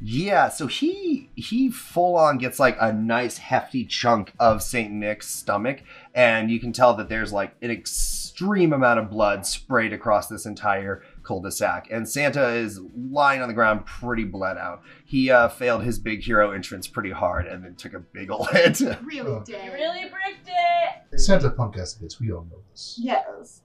Yeah, 0.00 0.48
so 0.48 0.66
he 0.66 1.30
he 1.34 1.70
full 1.70 2.16
on 2.16 2.38
gets 2.38 2.58
like 2.60 2.76
a 2.80 2.92
nice 2.92 3.38
hefty 3.38 3.84
chunk 3.84 4.32
of 4.38 4.62
Saint 4.62 4.92
Nick's 4.92 5.28
stomach, 5.28 5.82
and 6.14 6.50
you 6.50 6.60
can 6.60 6.72
tell 6.72 6.94
that 6.94 7.08
there's 7.08 7.32
like 7.32 7.54
an 7.62 7.70
extreme 7.70 8.72
amount 8.72 8.98
of 9.00 9.10
blood 9.10 9.46
sprayed 9.46 9.92
across 9.92 10.28
this 10.28 10.44
entire 10.44 11.02
cul-de-sac. 11.22 11.88
And 11.90 12.06
Santa 12.08 12.48
is 12.50 12.78
lying 13.10 13.40
on 13.40 13.48
the 13.48 13.54
ground, 13.54 13.86
pretty 13.86 14.24
bled 14.24 14.58
out. 14.58 14.82
He 15.06 15.30
uh, 15.30 15.48
failed 15.48 15.82
his 15.84 15.98
big 15.98 16.22
hero 16.22 16.50
entrance 16.50 16.86
pretty 16.86 17.10
hard, 17.12 17.46
and 17.46 17.64
then 17.64 17.74
took 17.76 17.94
a 17.94 17.98
big 18.00 18.30
ol' 18.32 18.44
hit. 18.44 18.80
Really 19.02 19.30
Oh. 19.30 19.42
Did. 19.44 19.72
really 19.72 20.02
bricked 20.10 20.48
it. 20.48 21.18
Santa 21.20 21.50
punk 21.50 21.78
ass 21.78 21.98
bitch. 22.00 22.20
We 22.20 22.30
all 22.32 22.42
know 22.50 22.58
this. 22.70 22.98
Yes. 23.00 23.62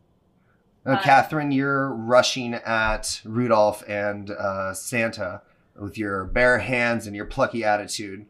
Now, 0.86 0.94
Uh, 0.94 1.02
Catherine, 1.04 1.52
you're 1.52 1.94
rushing 1.94 2.54
at 2.56 3.22
Rudolph 3.26 3.84
and 3.88 4.32
uh, 4.32 4.74
Santa 4.74 5.42
with 5.82 5.98
your 5.98 6.26
bare 6.26 6.60
hands 6.60 7.08
and 7.08 7.16
your 7.16 7.26
plucky 7.26 7.64
attitude. 7.64 8.26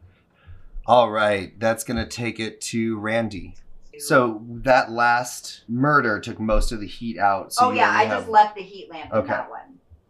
All 0.86 1.10
right, 1.10 1.58
that's 1.60 1.84
gonna 1.84 2.06
take 2.06 2.40
it 2.40 2.60
to 2.62 2.98
Randy. 2.98 3.54
So 3.98 4.42
that 4.48 4.90
last 4.90 5.62
murder 5.68 6.18
took 6.18 6.40
most 6.40 6.72
of 6.72 6.80
the 6.80 6.86
heat 6.86 7.18
out. 7.18 7.52
So 7.52 7.66
oh 7.66 7.70
yeah, 7.70 7.90
I 7.90 8.04
have- 8.04 8.20
just 8.20 8.30
left 8.30 8.56
the 8.56 8.62
heat 8.62 8.90
lamp 8.90 9.12
in 9.12 9.18
Okay. 9.18 9.28
that 9.28 9.50
one. 9.50 9.60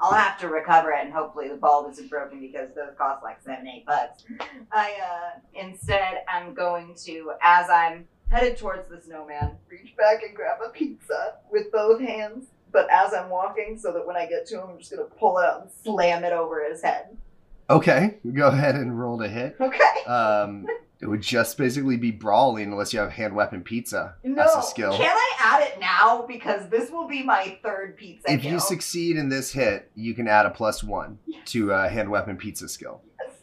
I'll 0.01 0.13
have 0.15 0.37
to 0.39 0.49
recover 0.49 0.91
it, 0.93 1.05
and 1.05 1.13
hopefully 1.13 1.49
the 1.49 1.55
bulb 1.57 1.89
isn't 1.93 2.11
broken 2.11 2.41
because 2.41 2.71
those 2.75 2.91
cost 2.99 3.23
like 3.23 3.41
seven, 3.43 3.69
eight 3.69 3.87
bucks. 3.87 4.25
I 4.73 4.95
uh, 5.01 5.39
instead 5.55 6.25
I'm 6.29 6.55
going 6.55 6.95
to, 7.05 7.33
as 7.41 7.71
I'm 7.71 8.09
headed 8.29 8.57
towards 8.57 8.89
the 8.89 9.01
snowman, 9.01 9.53
reach 9.69 9.95
back 9.97 10.23
and 10.25 10.35
grab 10.35 10.59
a 10.65 10.71
pizza 10.71 11.35
with 11.53 11.71
both 11.71 12.01
hands. 12.01 12.47
But 12.73 12.89
as 12.91 13.13
I'm 13.13 13.29
walking, 13.31 13.79
so 13.79 13.93
that 13.93 14.05
when 14.07 14.17
I 14.17 14.27
get 14.27 14.47
to 14.47 14.61
him, 14.63 14.71
I'm 14.71 14.79
just 14.79 14.91
gonna 14.91 15.05
pull 15.05 15.39
it 15.39 15.45
out 15.45 15.61
and 15.63 15.71
slam 15.71 16.25
it 16.25 16.33
over 16.33 16.65
his 16.69 16.83
head. 16.83 17.17
Okay, 17.73 18.19
go 18.33 18.49
ahead 18.49 18.75
and 18.75 18.99
roll 18.99 19.19
to 19.19 19.29
hit. 19.29 19.57
Okay. 19.61 20.05
Um, 20.07 20.67
it 21.01 21.07
would 21.07 21.23
just 21.23 21.57
basically 21.59 21.97
be 21.97 22.11
brawling 22.13 22.71
unless 22.73 22.93
you 22.93 23.01
have 23.01 23.11
hand 23.11 23.35
weapon 23.35 23.63
pizza 23.63 24.15
No, 24.23 24.43
as 24.43 24.55
a 24.57 24.63
skill. 24.63 24.97
can 24.97 25.11
I 25.17 25.33
add 25.41 25.63
it 25.69 25.81
now 25.81 26.25
because 26.29 26.69
this 26.69 26.91
will 26.91 27.09
be 27.09 27.23
my 27.25 27.59
third 27.63 27.97
pizza 27.97 28.31
If 28.31 28.43
kill. 28.43 28.53
you 28.53 28.61
succeed 28.61 29.17
in 29.17 29.29
this 29.29 29.53
hit, 29.53 29.91
you 29.97 30.15
can 30.15 30.29
add 30.29 30.47
a 30.47 30.51
plus 30.51 30.85
one 30.85 31.19
to 31.47 31.73
uh, 31.73 31.89
hand 31.89 32.09
weapon 32.11 32.37
pizza 32.37 32.69
skill. 32.69 33.01
Yes. 33.21 33.35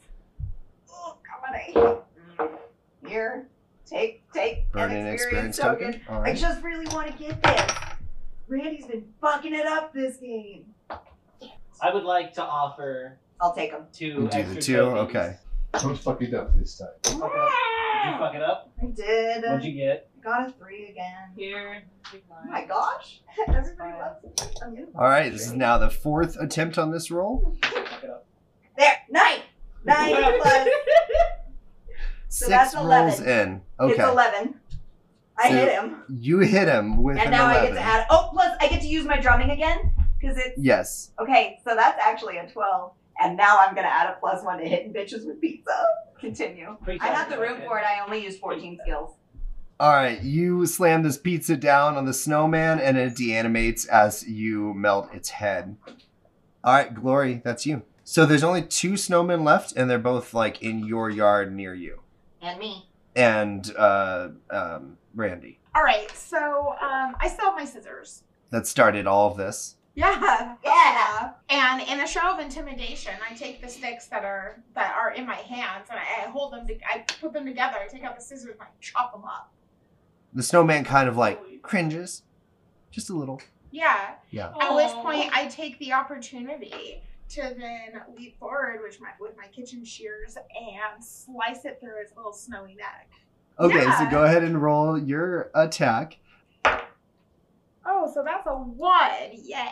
Oh, 0.92 1.18
come 1.24 1.88
on, 1.90 2.00
eh. 2.46 3.08
Here, 3.10 3.48
take 3.86 4.24
take 4.32 4.72
Burn 4.72 4.92
an 4.92 5.08
an 5.08 5.14
experience, 5.14 5.58
experience 5.58 5.58
token. 5.58 6.02
token. 6.02 6.16
All 6.16 6.22
I 6.24 6.34
just 6.34 6.62
really 6.64 6.88
want 6.88 7.08
to 7.12 7.18
get 7.18 7.42
this. 7.42 7.72
Randy's 8.48 8.86
been 8.86 9.06
fucking 9.22 9.54
it 9.54 9.66
up 9.66 9.94
this 9.94 10.18
game. 10.18 10.66
I 11.82 11.94
would 11.94 12.04
like 12.04 12.34
to 12.34 12.44
offer 12.44 13.18
I'll 13.42 13.54
take 13.56 13.72
them. 13.72 13.86
two 13.94 14.14
Do 14.14 14.28
the 14.28 14.36
extra 14.36 14.62
two? 14.62 14.76
tokens. 14.78 15.10
Okay. 15.10 15.36
Don't 15.82 15.98
fuck 15.98 16.22
it 16.22 16.34
up 16.34 16.58
this 16.58 16.78
time. 16.78 16.90
Okay. 17.06 17.14
Did 17.14 18.12
you 18.12 18.18
fuck 18.18 18.36
it 18.36 18.42
up? 18.42 18.72
I 18.82 18.86
did. 18.88 19.44
What'd 19.44 19.64
you 19.64 19.74
get? 19.74 20.10
Got 20.24 20.50
a 20.50 20.52
three 20.54 20.88
again. 20.90 21.30
Here, 21.38 21.84
Oh 22.14 22.18
my 22.50 22.66
gosh. 22.66 23.22
Everybody 23.48 23.94
loves 23.98 24.24
it. 24.26 24.60
I'm 24.64 24.74
gonna 24.76 24.88
All 24.96 25.04
right. 25.04 25.32
This 25.32 25.46
is 25.48 25.54
now 25.54 25.78
the 25.78 25.90
fourth 25.90 26.36
attempt 26.38 26.78
on 26.78 26.92
this 26.92 27.10
roll. 27.12 27.56
Fuck 27.64 28.04
it 28.04 28.10
up. 28.10 28.26
There, 28.78 28.94
nine. 29.10 29.40
Nine 29.86 30.16
plus. 30.42 30.68
So 32.32 32.46
Six 32.46 32.50
that's 32.50 32.76
rolls 32.76 33.20
11. 33.20 33.28
in. 33.28 33.62
It's 33.80 33.94
Okay. 34.00 34.04
11. 34.08 34.60
I 35.38 35.50
So- 35.50 35.56
hit 35.56 35.72
him. 35.72 36.04
You 36.10 36.40
hit 36.40 36.68
him 36.68 37.02
with 37.02 37.18
And 37.18 37.26
an 37.28 37.32
now 37.32 37.46
I 37.48 37.52
eleven. 37.54 37.74
get 37.74 37.80
to 37.80 37.86
add. 37.86 38.06
Oh, 38.12 38.30
plus 38.32 38.56
I 38.62 38.68
get 38.68 38.82
to 38.82 38.88
use 38.88 39.06
my 39.06 39.20
drumming 39.20 39.50
again. 39.50 39.94
Because 40.20 40.38
it's. 40.38 40.58
yes. 40.58 41.12
Okay, 41.20 41.60
so 41.66 41.76
that's 41.76 41.98
actually 42.00 42.38
a 42.38 42.48
12. 42.48 42.92
And 43.22 43.36
now 43.36 43.58
I'm 43.60 43.74
going 43.74 43.86
to 43.86 43.94
add 43.94 44.10
a 44.10 44.18
plus 44.20 44.44
one 44.44 44.60
to 44.60 44.66
hitting 44.68 44.94
bitches 44.94 45.26
with 45.26 45.42
pizza. 45.42 45.86
Continue. 46.20 46.78
Pretty 46.84 47.02
I 47.02 47.10
got 47.10 47.30
the 47.30 47.40
room 47.40 47.62
for 47.66 47.80
it. 47.80 47.86
I 47.86 48.04
only 48.04 48.24
used 48.24 48.40
14 48.40 48.80
skills. 48.84 49.16
All 49.80 49.92
right. 49.92 50.22
You 50.22 50.66
slam 50.66 51.04
this 51.04 51.18
pizza 51.18 51.56
down 51.56 51.96
on 51.96 52.06
the 52.06 52.14
snowman, 52.14 52.80
and 52.80 52.98
it 52.98 53.16
deanimates 53.16 53.86
as 53.86 54.28
you 54.28 54.74
melt 54.74 55.14
its 55.14 55.30
head. 55.30 55.78
All 56.62 56.74
right, 56.74 56.94
Glory, 56.94 57.42
that's 57.44 57.66
you. 57.66 57.84
So 58.04 58.26
there's 58.26 58.44
only 58.44 58.64
two 58.64 58.94
snowmen 58.94 59.46
left, 59.46 59.74
and 59.78 59.90
they're 59.90 59.98
both 59.98 60.34
like 60.34 60.62
in 60.62 60.86
your 60.86 61.10
yard 61.10 61.56
near 61.56 61.74
you. 61.74 62.02
And 62.42 62.60
me. 62.60 62.90
And 63.16 63.72
uh, 63.78 64.30
um, 64.50 64.98
Randy. 65.16 65.60
All 65.74 65.84
right, 65.84 66.12
so 66.12 66.76
um, 66.82 67.16
I 67.20 67.30
still 67.30 67.46
have 67.46 67.56
my 67.56 67.66
scissors. 67.66 68.24
That 68.50 68.68
started 68.68 69.08
all 69.08 69.32
of 69.32 69.38
this. 69.38 69.76
Yeah. 70.00 70.56
Yeah. 70.64 70.72
Uh-huh. 70.72 71.30
And 71.50 71.82
in 71.82 72.00
a 72.00 72.08
show 72.08 72.32
of 72.32 72.40
intimidation, 72.40 73.14
I 73.30 73.34
take 73.36 73.62
the 73.62 73.68
sticks 73.68 74.08
that 74.08 74.24
are 74.24 74.62
that 74.76 74.96
are 74.96 75.12
in 75.12 75.26
my 75.26 75.36
hands 75.36 75.88
and 75.90 76.00
I, 76.00 76.26
I 76.26 76.30
hold 76.30 76.54
them. 76.54 76.66
To, 76.68 76.76
I 76.88 77.00
put 77.20 77.34
them 77.34 77.46
together. 77.46 77.78
I 77.84 77.88
take 77.88 78.04
out 78.04 78.16
the 78.16 78.22
scissors 78.22 78.54
and 78.54 78.62
I 78.62 78.68
chop 78.80 79.12
them 79.12 79.26
up. 79.26 79.52
The 80.34 80.44
snowman 80.44 80.86
kind 80.86 81.10
of 81.10 81.18
like 81.18 81.62
cringes, 81.62 82.24
just 82.92 83.10
a 83.10 83.14
little. 83.14 83.42
Yeah. 83.72 84.12
Yeah. 84.32 84.54
At 84.62 84.74
which 84.74 84.92
point, 85.04 85.32
I 85.34 85.48
take 85.48 85.78
the 85.80 85.94
opportunity 85.94 87.04
to 87.30 87.42
then 87.42 88.02
leap 88.16 88.40
forward 88.40 88.80
with 88.82 89.00
my 89.02 89.10
with 89.20 89.36
my 89.36 89.48
kitchen 89.48 89.84
shears 89.84 90.38
and 90.38 91.04
slice 91.04 91.66
it 91.66 91.78
through 91.82 92.02
its 92.02 92.16
little 92.16 92.34
snowy 92.34 92.76
neck. 92.76 93.10
Okay, 93.60 93.86
so 93.98 94.10
go 94.10 94.24
ahead 94.24 94.44
and 94.44 94.62
roll 94.62 94.98
your 94.98 95.52
attack. 95.54 96.18
Oh, 97.90 98.10
so 98.14 98.24
that's 98.24 98.46
a 98.46 98.52
one. 98.52 99.32
Yeah. 99.34 99.72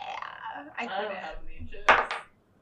I 0.78 0.84
I 0.84 1.02
don't 1.02 1.12
it. 1.12 1.18
have 1.18 1.36
any 1.46 1.70
chips. 1.70 2.16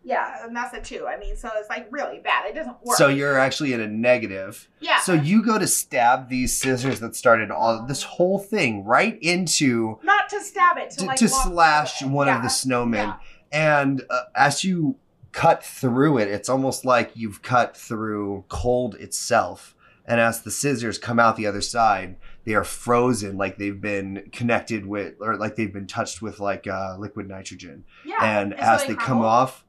Yeah, 0.04 0.46
and 0.46 0.56
that's 0.56 0.72
a 0.76 0.82
two. 0.82 1.08
I 1.08 1.18
mean, 1.18 1.36
so 1.36 1.50
it's 1.56 1.68
like 1.68 1.88
really 1.90 2.20
bad. 2.20 2.46
It 2.46 2.54
doesn't 2.54 2.78
work. 2.84 2.96
So 2.96 3.08
you're 3.08 3.40
actually 3.40 3.74
at 3.74 3.80
a 3.80 3.88
negative. 3.88 4.70
yeah. 4.80 5.00
So 5.00 5.14
you 5.14 5.44
go 5.44 5.58
to 5.58 5.66
stab 5.66 6.30
these 6.30 6.56
scissors 6.56 7.00
that 7.00 7.16
started 7.16 7.50
all 7.50 7.84
this 7.88 8.04
whole 8.04 8.38
thing 8.38 8.86
right 8.86 9.18
into 9.24 9.98
not 10.04 10.30
to 10.30 10.42
stab 10.42 10.78
it, 10.78 10.92
to, 10.92 10.98
to, 10.98 11.06
like 11.06 11.18
to 11.18 11.28
slash 11.28 12.04
it. 12.04 12.08
one 12.08 12.28
yeah. 12.28 12.38
of 12.38 12.44
the 12.44 12.50
snowmen. 12.50 12.94
Yeah. 12.94 13.18
And 13.52 14.04
uh, 14.12 14.24
as 14.36 14.64
you 14.64 14.98
cut 15.32 15.64
through 15.64 16.20
it, 16.20 16.28
it's 16.28 16.50
almost 16.50 16.86
like 16.86 17.12
you've 17.16 17.42
cut 17.42 17.76
through 17.76 18.46
cold 18.48 18.94
itself. 18.96 19.76
And 20.06 20.20
as 20.20 20.42
the 20.42 20.52
scissors 20.52 21.00
come 21.00 21.20
out 21.20 21.36
the 21.36 21.48
other 21.48 21.62
side, 21.62 22.18
they 22.46 22.54
are 22.54 22.64
frozen 22.64 23.38
like 23.38 23.58
they've 23.58 23.82
been 23.82 24.30
connected 24.32 24.86
with, 24.86 25.16
or 25.20 25.36
like 25.36 25.56
they've 25.56 25.74
been 25.74 25.88
touched 25.88 26.22
with 26.22 26.40
like 26.40 26.68
uh, 26.68 26.96
liquid 26.98 27.28
nitrogen. 27.28 27.84
Yeah. 28.06 28.18
and 28.22 28.54
so 28.58 28.64
as 28.64 28.86
they, 28.86 28.96
come 28.96 29.22
off, 29.22 29.66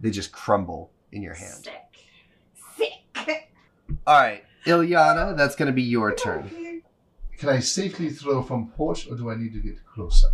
they 0.00 0.10
just 0.10 0.32
crumble 0.32 0.90
in 1.12 1.22
your 1.22 1.34
hand. 1.34 1.64
Sick. 1.64 2.86
Sick. 3.24 3.52
All 4.06 4.20
right, 4.20 4.44
Ilyana, 4.64 5.36
that's 5.36 5.56
going 5.56 5.66
to 5.66 5.72
be 5.72 5.82
your 5.82 6.14
turn. 6.14 6.82
Can 7.36 7.48
I 7.48 7.60
safely 7.60 8.10
throw 8.10 8.42
from 8.42 8.70
porch, 8.70 9.08
or 9.10 9.16
do 9.16 9.30
I 9.30 9.34
need 9.34 9.52
to 9.54 9.60
get 9.60 9.84
closer? 9.86 10.28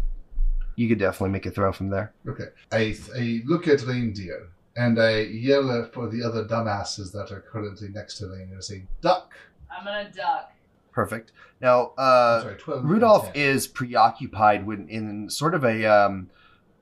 You 0.75 0.89
could 0.89 0.99
definitely 0.99 1.31
make 1.31 1.47
a 1.47 1.51
throw 1.51 1.73
from 1.73 1.89
there. 1.89 2.13
Okay. 2.29 2.49
I, 2.71 2.97
I 3.17 3.43
look 3.47 3.67
at 3.67 3.83
reindeer 3.83 4.49
and 4.77 5.01
I 5.01 5.21
yell 5.21 5.89
for 5.93 6.09
the 6.09 6.23
other 6.23 6.45
dumbasses 6.45 7.13
that 7.13 7.33
are 7.33 7.41
currently 7.41 7.89
next 7.89 8.19
to 8.19 8.27
reindeer, 8.27 8.61
saying, 8.61 8.87
"Duck!" 9.01 9.33
I'm 9.71 9.85
gonna 9.85 10.11
duck. 10.11 10.53
Perfect. 10.97 11.33
Now, 11.61 11.93
uh, 11.99 12.41
sorry, 12.41 12.55
twelve. 12.57 12.85
Rudolph 12.87 13.33
10. 13.35 13.37
is 13.37 13.67
preoccupied 13.67 14.65
with 14.67 14.89
in 14.89 15.29
sort 15.29 15.55
of 15.55 15.63
a 15.63 15.85
um, 15.85 16.31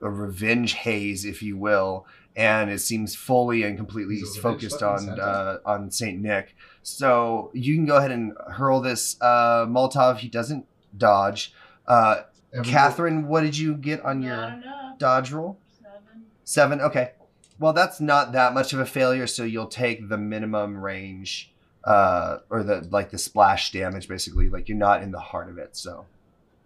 a 0.01 0.09
revenge 0.09 0.75
haze, 0.75 1.25
if 1.25 1.43
you 1.43 1.57
will, 1.59 2.07
and 2.37 2.71
it 2.71 2.79
seems 2.79 3.17
fully 3.17 3.65
and 3.65 3.77
completely 3.77 4.15
He's 4.15 4.37
a 4.37 4.41
revenge 4.41 4.63
focused 4.71 4.83
on 4.85 5.19
uh, 5.19 5.59
on 5.67 5.91
Saint 5.91 6.23
Nick. 6.23 6.55
So 6.85 7.51
you 7.55 7.75
can 7.75 7.87
go 7.87 7.97
ahead 7.97 8.13
and 8.13 8.35
hurl 8.53 8.81
this 8.81 9.17
uh, 9.21 9.67
Molotov. 9.67 10.19
He 10.19 10.29
doesn't 10.29 10.65
dodge. 10.97 11.53
Uh, 11.85 12.23
Catherine, 12.63 13.27
what 13.27 13.41
did 13.41 13.59
you 13.59 13.75
get 13.75 14.01
on 14.05 14.23
your 14.23 14.37
Not 14.37 14.63
enough. 14.63 14.99
dodge 14.99 15.33
roll? 15.33 15.59
Seven. 15.83 16.23
Seven. 16.45 16.81
Okay. 16.81 17.11
Well, 17.59 17.73
that's 17.73 18.01
not 18.01 18.31
that 18.31 18.55
much 18.55 18.73
of 18.73 18.79
a 18.79 18.87
failure. 18.87 19.27
So 19.27 19.43
you'll 19.43 19.67
take 19.67 20.09
the 20.09 20.19
minimum 20.19 20.77
range, 20.77 21.53
uh, 21.85 22.39
or 22.51 22.63
the 22.63 22.87
like 22.91 23.11
the 23.11 23.19
splash 23.19 23.73
damage, 23.73 24.09
basically. 24.09 24.49
Like 24.49 24.69
you're 24.69 24.79
not 24.79 25.03
in 25.03 25.11
the 25.11 25.21
heart 25.21 25.49
of 25.49 25.59
it. 25.59 25.77
So. 25.77 26.07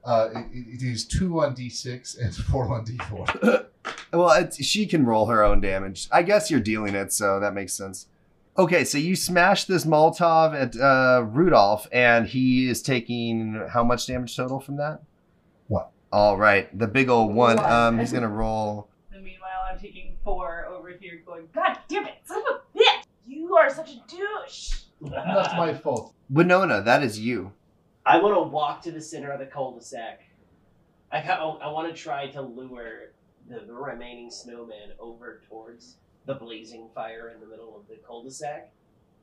Uh, 0.05 0.31
it, 0.53 0.81
it 0.81 0.83
is 0.83 1.05
two 1.05 1.43
on 1.43 1.55
d6 1.55 2.19
and 2.19 2.35
four 2.35 2.73
on 2.73 2.87
d4. 2.87 3.67
Well, 4.13 4.31
it's, 4.33 4.63
she 4.65 4.87
can 4.87 5.05
roll 5.05 5.27
her 5.27 5.43
own 5.43 5.61
damage. 5.61 6.09
I 6.11 6.23
guess 6.23 6.51
you're 6.51 6.61
dealing 6.61 6.95
it, 6.95 7.13
so 7.13 7.41
that 7.41 7.55
makes 7.55 7.73
sense. 7.73 8.07
Okay, 8.57 8.85
so 8.85 8.99
you 8.99 9.15
smash 9.15 9.65
this 9.65 9.85
Molotov 9.85 10.55
at 10.55 10.77
uh, 10.81 11.25
Rudolph, 11.25 11.87
and 11.93 12.27
he 12.27 12.69
is 12.69 12.83
taking 12.83 13.67
how 13.71 13.85
much 13.85 14.07
damage 14.07 14.35
total 14.35 14.61
from 14.61 14.77
that? 14.77 15.03
One. 15.69 15.87
All 16.11 16.37
right, 16.37 16.77
the 16.77 16.89
big 16.89 17.09
old 17.09 17.35
one. 17.35 17.57
One. 17.57 17.71
Um, 17.71 17.99
he's 17.99 18.13
gonna 18.13 18.29
roll. 18.29 18.89
And 19.13 19.23
meanwhile, 19.23 19.69
I'm 19.71 19.79
taking 19.79 20.17
four 20.25 20.67
over 20.67 20.91
here, 20.91 21.23
going, 21.25 21.49
God 21.55 21.79
damn 21.89 22.07
it, 22.07 22.15
son 22.25 22.39
of 22.39 22.57
a 22.57 22.79
bitch! 22.79 23.05
You 23.27 23.55
are 23.57 23.71
such 23.71 23.93
a 23.93 24.01
douche. 24.09 24.81
Not 25.01 25.57
my 25.57 25.75
fault. 25.75 26.15
Winona, 26.31 26.83
that 26.83 27.03
is 27.03 27.19
you. 27.19 27.53
I 28.05 28.19
want 28.21 28.35
to 28.37 28.43
walk 28.43 28.83
to 28.83 28.91
the 28.93 29.01
center 29.01 29.31
of 29.31 29.39
the 29.39 29.47
cul-de-sac. 29.47 30.23
I 31.13 31.21
ca- 31.23 31.39
oh, 31.41 31.59
I 31.63 31.71
want 31.71 31.95
to 31.95 32.01
try 32.01 32.29
to 32.29 32.43
lure 32.43 33.13
the, 33.49 33.61
the 33.61 33.73
remaining 33.73 34.31
snowman 34.31 34.93
over 34.99 35.41
towards 35.49 35.97
the 36.27 36.35
blazing 36.35 36.89
fire 36.95 37.33
in 37.35 37.41
the 37.41 37.47
middle 37.47 37.77
of 37.77 37.89
the 37.89 37.97
cul-de-sac, 38.07 38.71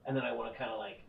and 0.05 0.15
then 0.15 0.23
I 0.23 0.33
want 0.33 0.51
to 0.51 0.57
kind 0.57 0.71
of 0.71 0.79
like 0.79 1.03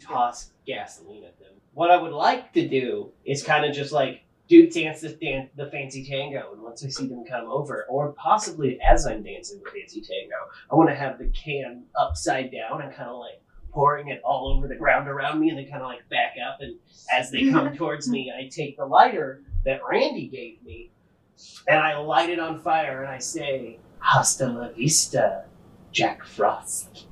toss 0.00 0.50
gasoline 0.66 1.24
at 1.24 1.38
them. 1.38 1.52
What 1.74 1.90
I 1.90 1.96
would 1.96 2.12
like 2.12 2.52
to 2.54 2.66
do 2.68 3.10
is 3.24 3.42
kind 3.42 3.64
of 3.64 3.74
just 3.74 3.92
like 3.92 4.22
do 4.48 4.68
dance 4.68 5.02
the 5.02 5.10
dan- 5.10 5.50
the 5.56 5.70
fancy 5.70 6.04
tango, 6.04 6.52
and 6.52 6.62
once 6.62 6.84
I 6.84 6.88
see 6.88 7.06
them 7.06 7.24
come 7.24 7.46
over, 7.46 7.84
or 7.88 8.12
possibly 8.12 8.80
as 8.80 9.06
I'm 9.06 9.22
dancing 9.22 9.60
the 9.62 9.70
fancy 9.70 10.00
tango, 10.00 10.36
I 10.70 10.74
want 10.74 10.88
to 10.88 10.94
have 10.96 11.18
the 11.18 11.28
can 11.28 11.84
upside 11.96 12.50
down 12.50 12.82
and 12.82 12.92
kind 12.92 13.10
of 13.10 13.18
like 13.18 13.40
pouring 13.78 14.08
it 14.08 14.20
all 14.24 14.48
over 14.48 14.66
the 14.66 14.74
ground 14.74 15.06
around 15.06 15.38
me, 15.38 15.50
and 15.50 15.56
they 15.56 15.64
kind 15.64 15.80
of 15.80 15.86
like 15.86 16.08
back 16.08 16.34
up, 16.44 16.58
and 16.60 16.74
as 17.16 17.30
they 17.30 17.48
come 17.52 17.76
towards 17.76 18.08
me, 18.08 18.32
I 18.36 18.48
take 18.48 18.76
the 18.76 18.84
lighter 18.84 19.42
that 19.64 19.80
Randy 19.88 20.26
gave 20.26 20.60
me, 20.64 20.90
and 21.68 21.78
I 21.78 21.96
light 21.96 22.28
it 22.28 22.40
on 22.40 22.60
fire, 22.60 23.04
and 23.04 23.08
I 23.08 23.18
say, 23.18 23.78
"Hasta 24.00 24.48
la 24.48 24.70
vista, 24.70 25.44
Jack 25.92 26.24
Frost." 26.24 27.06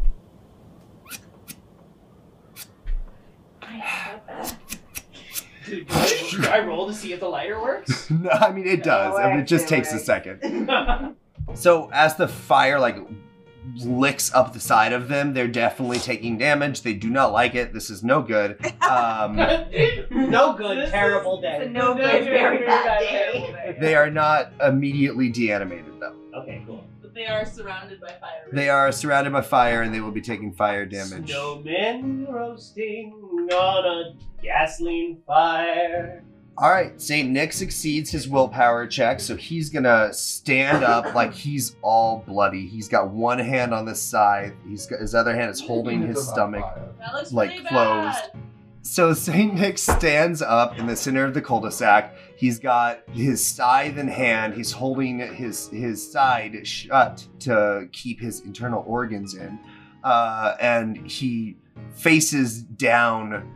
Dude, 5.66 5.86
do 5.86 5.94
I, 5.94 6.28
do 6.30 6.46
I 6.48 6.60
roll 6.64 6.88
to 6.88 6.94
see 6.94 7.12
if 7.12 7.20
the 7.20 7.28
lighter 7.28 7.60
works? 7.60 8.10
no, 8.10 8.30
I 8.30 8.50
mean 8.50 8.66
it 8.66 8.82
does. 8.82 9.14
No 9.14 9.18
I 9.18 9.30
mean, 9.30 9.40
it 9.40 9.46
just 9.46 9.70
no 9.70 9.76
takes 9.76 9.92
a 9.92 10.00
second. 10.00 11.16
So 11.54 11.88
as 11.92 12.16
the 12.16 12.26
fire 12.26 12.80
like 12.80 12.98
licks 13.74 14.32
up 14.34 14.52
the 14.52 14.60
side 14.60 14.92
of 14.92 15.08
them, 15.08 15.34
they're 15.34 15.48
definitely 15.48 15.98
taking 15.98 16.38
damage. 16.38 16.82
They 16.82 16.94
do 16.94 17.10
not 17.10 17.32
like 17.32 17.54
it. 17.54 17.72
This 17.72 17.90
is 17.90 18.02
no 18.04 18.22
good. 18.22 18.58
Um, 18.82 19.36
No 20.10 20.54
good, 20.54 20.78
This 20.78 20.90
terrible 20.90 21.40
It's 21.42 21.64
day. 21.64 21.70
no 21.70 21.94
good, 21.94 22.24
very 22.24 22.64
bad 22.66 22.98
day. 23.00 23.76
they 23.80 23.94
are 23.94 24.10
not 24.10 24.52
immediately 24.62 25.28
deanimated 25.28 25.92
though. 26.00 26.14
Okay, 26.34 26.62
cool. 26.66 26.84
But 27.02 27.14
they 27.14 27.26
are 27.26 27.44
surrounded 27.46 28.00
by 28.00 28.08
fire. 28.20 28.46
They 28.52 28.68
are 28.68 28.90
surrounded 28.92 29.32
by 29.32 29.42
fire 29.42 29.82
and 29.82 29.92
they 29.94 30.00
will 30.00 30.10
be 30.10 30.20
taking 30.20 30.52
fire 30.52 30.84
damage. 30.86 31.30
Snowmen 31.30 32.30
roasting 32.30 33.12
on 33.52 33.84
a 33.84 34.42
gasoline 34.42 35.18
fire. 35.26 36.22
All 36.58 36.70
right, 36.70 36.98
Saint 36.98 37.28
Nick 37.30 37.52
succeeds 37.52 38.10
his 38.10 38.28
willpower 38.28 38.86
check, 38.86 39.20
so 39.20 39.36
he's 39.36 39.68
gonna 39.68 40.10
stand 40.12 40.84
up 40.84 41.14
like 41.14 41.34
he's 41.34 41.76
all 41.82 42.24
bloody. 42.26 42.66
He's 42.66 42.88
got 42.88 43.10
one 43.10 43.38
hand 43.38 43.74
on 43.74 43.84
the 43.84 43.94
side. 43.94 44.54
He's 44.66 44.86
got 44.86 45.00
his 45.00 45.14
other 45.14 45.34
hand 45.34 45.50
is 45.50 45.60
holding 45.60 46.00
his 46.00 46.26
stomach. 46.26 46.64
That 46.98 47.12
looks 47.12 47.32
like, 47.32 47.50
really 47.50 47.64
closed. 47.64 48.32
bad. 48.32 48.42
So 48.80 49.12
Saint 49.12 49.54
Nick 49.54 49.76
stands 49.76 50.40
up 50.40 50.78
in 50.78 50.86
the 50.86 50.96
center 50.96 51.24
of 51.24 51.34
the 51.34 51.42
cul-de-sac. 51.42 52.14
He's 52.36 52.60
got 52.60 53.02
his 53.10 53.44
scythe 53.44 53.98
in 53.98 54.06
hand. 54.08 54.54
He's 54.54 54.72
holding 54.72 55.18
his 55.18 55.68
his 55.68 56.10
side 56.10 56.66
shut 56.66 57.26
to 57.40 57.88
keep 57.92 58.18
his 58.18 58.40
internal 58.40 58.82
organs 58.86 59.34
in, 59.34 59.58
uh, 60.02 60.54
and 60.58 61.10
he 61.10 61.58
faces 61.96 62.62
down 62.62 63.52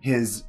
his 0.00 0.44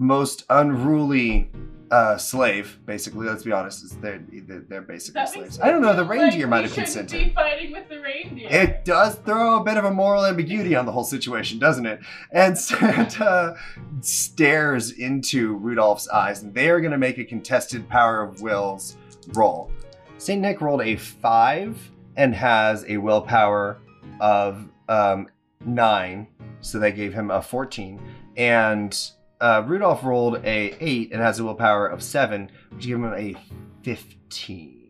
most 0.00 0.44
unruly 0.48 1.50
uh, 1.90 2.16
slave. 2.16 2.78
Basically, 2.86 3.26
let's 3.26 3.44
be 3.44 3.52
honest, 3.52 3.84
is 3.84 3.90
they're 3.98 4.22
they're, 4.68 4.80
basically 4.80 5.20
That 5.20 5.28
slaves. 5.28 5.60
I 5.60 5.70
don't 5.70 5.82
know. 5.82 5.94
The 5.94 6.04
reindeer 6.04 6.40
like 6.42 6.48
might 6.48 6.64
have 6.64 6.72
consented. 6.72 7.28
Be 7.28 7.34
fighting 7.34 7.70
with 7.70 7.88
the 7.88 8.00
reindeer. 8.00 8.48
It 8.50 8.84
does 8.86 9.16
throw 9.16 9.60
a 9.60 9.64
bit 9.64 9.76
of 9.76 9.84
a 9.84 9.90
moral 9.90 10.24
ambiguity 10.24 10.74
on 10.74 10.86
the 10.86 10.92
whole 10.92 11.04
situation, 11.04 11.58
doesn't 11.58 11.84
it? 11.84 12.00
And 12.32 12.56
Santa 12.58 13.56
stares 14.00 14.92
into 14.92 15.54
Rudolph's 15.56 16.08
eyes, 16.08 16.42
and 16.42 16.54
they 16.54 16.70
are 16.70 16.80
going 16.80 16.92
to 16.92 16.98
make 16.98 17.18
a 17.18 17.24
contested 17.24 17.86
power 17.88 18.22
of 18.22 18.40
wills 18.40 18.96
roll. 19.34 19.70
St. 20.16 20.40
Nick 20.40 20.62
rolled 20.62 20.82
a 20.82 20.96
five 20.96 21.78
and 22.16 22.34
has 22.34 22.86
a 22.88 22.96
willpower 22.96 23.78
of 24.20 24.66
um, 24.88 25.28
nine, 25.64 26.26
so 26.62 26.78
they 26.78 26.92
gave 26.92 27.12
him 27.12 27.30
a 27.30 27.42
14. 27.42 28.00
And 28.36 28.96
uh, 29.40 29.64
Rudolph 29.66 30.04
rolled 30.04 30.44
a 30.44 30.74
eight 30.80 31.12
and 31.12 31.20
has 31.20 31.38
a 31.38 31.44
willpower 31.44 31.86
of 31.86 32.02
seven, 32.02 32.50
which 32.70 32.86
gave 32.86 32.96
him 32.96 33.04
a 33.04 33.34
15. 33.82 34.80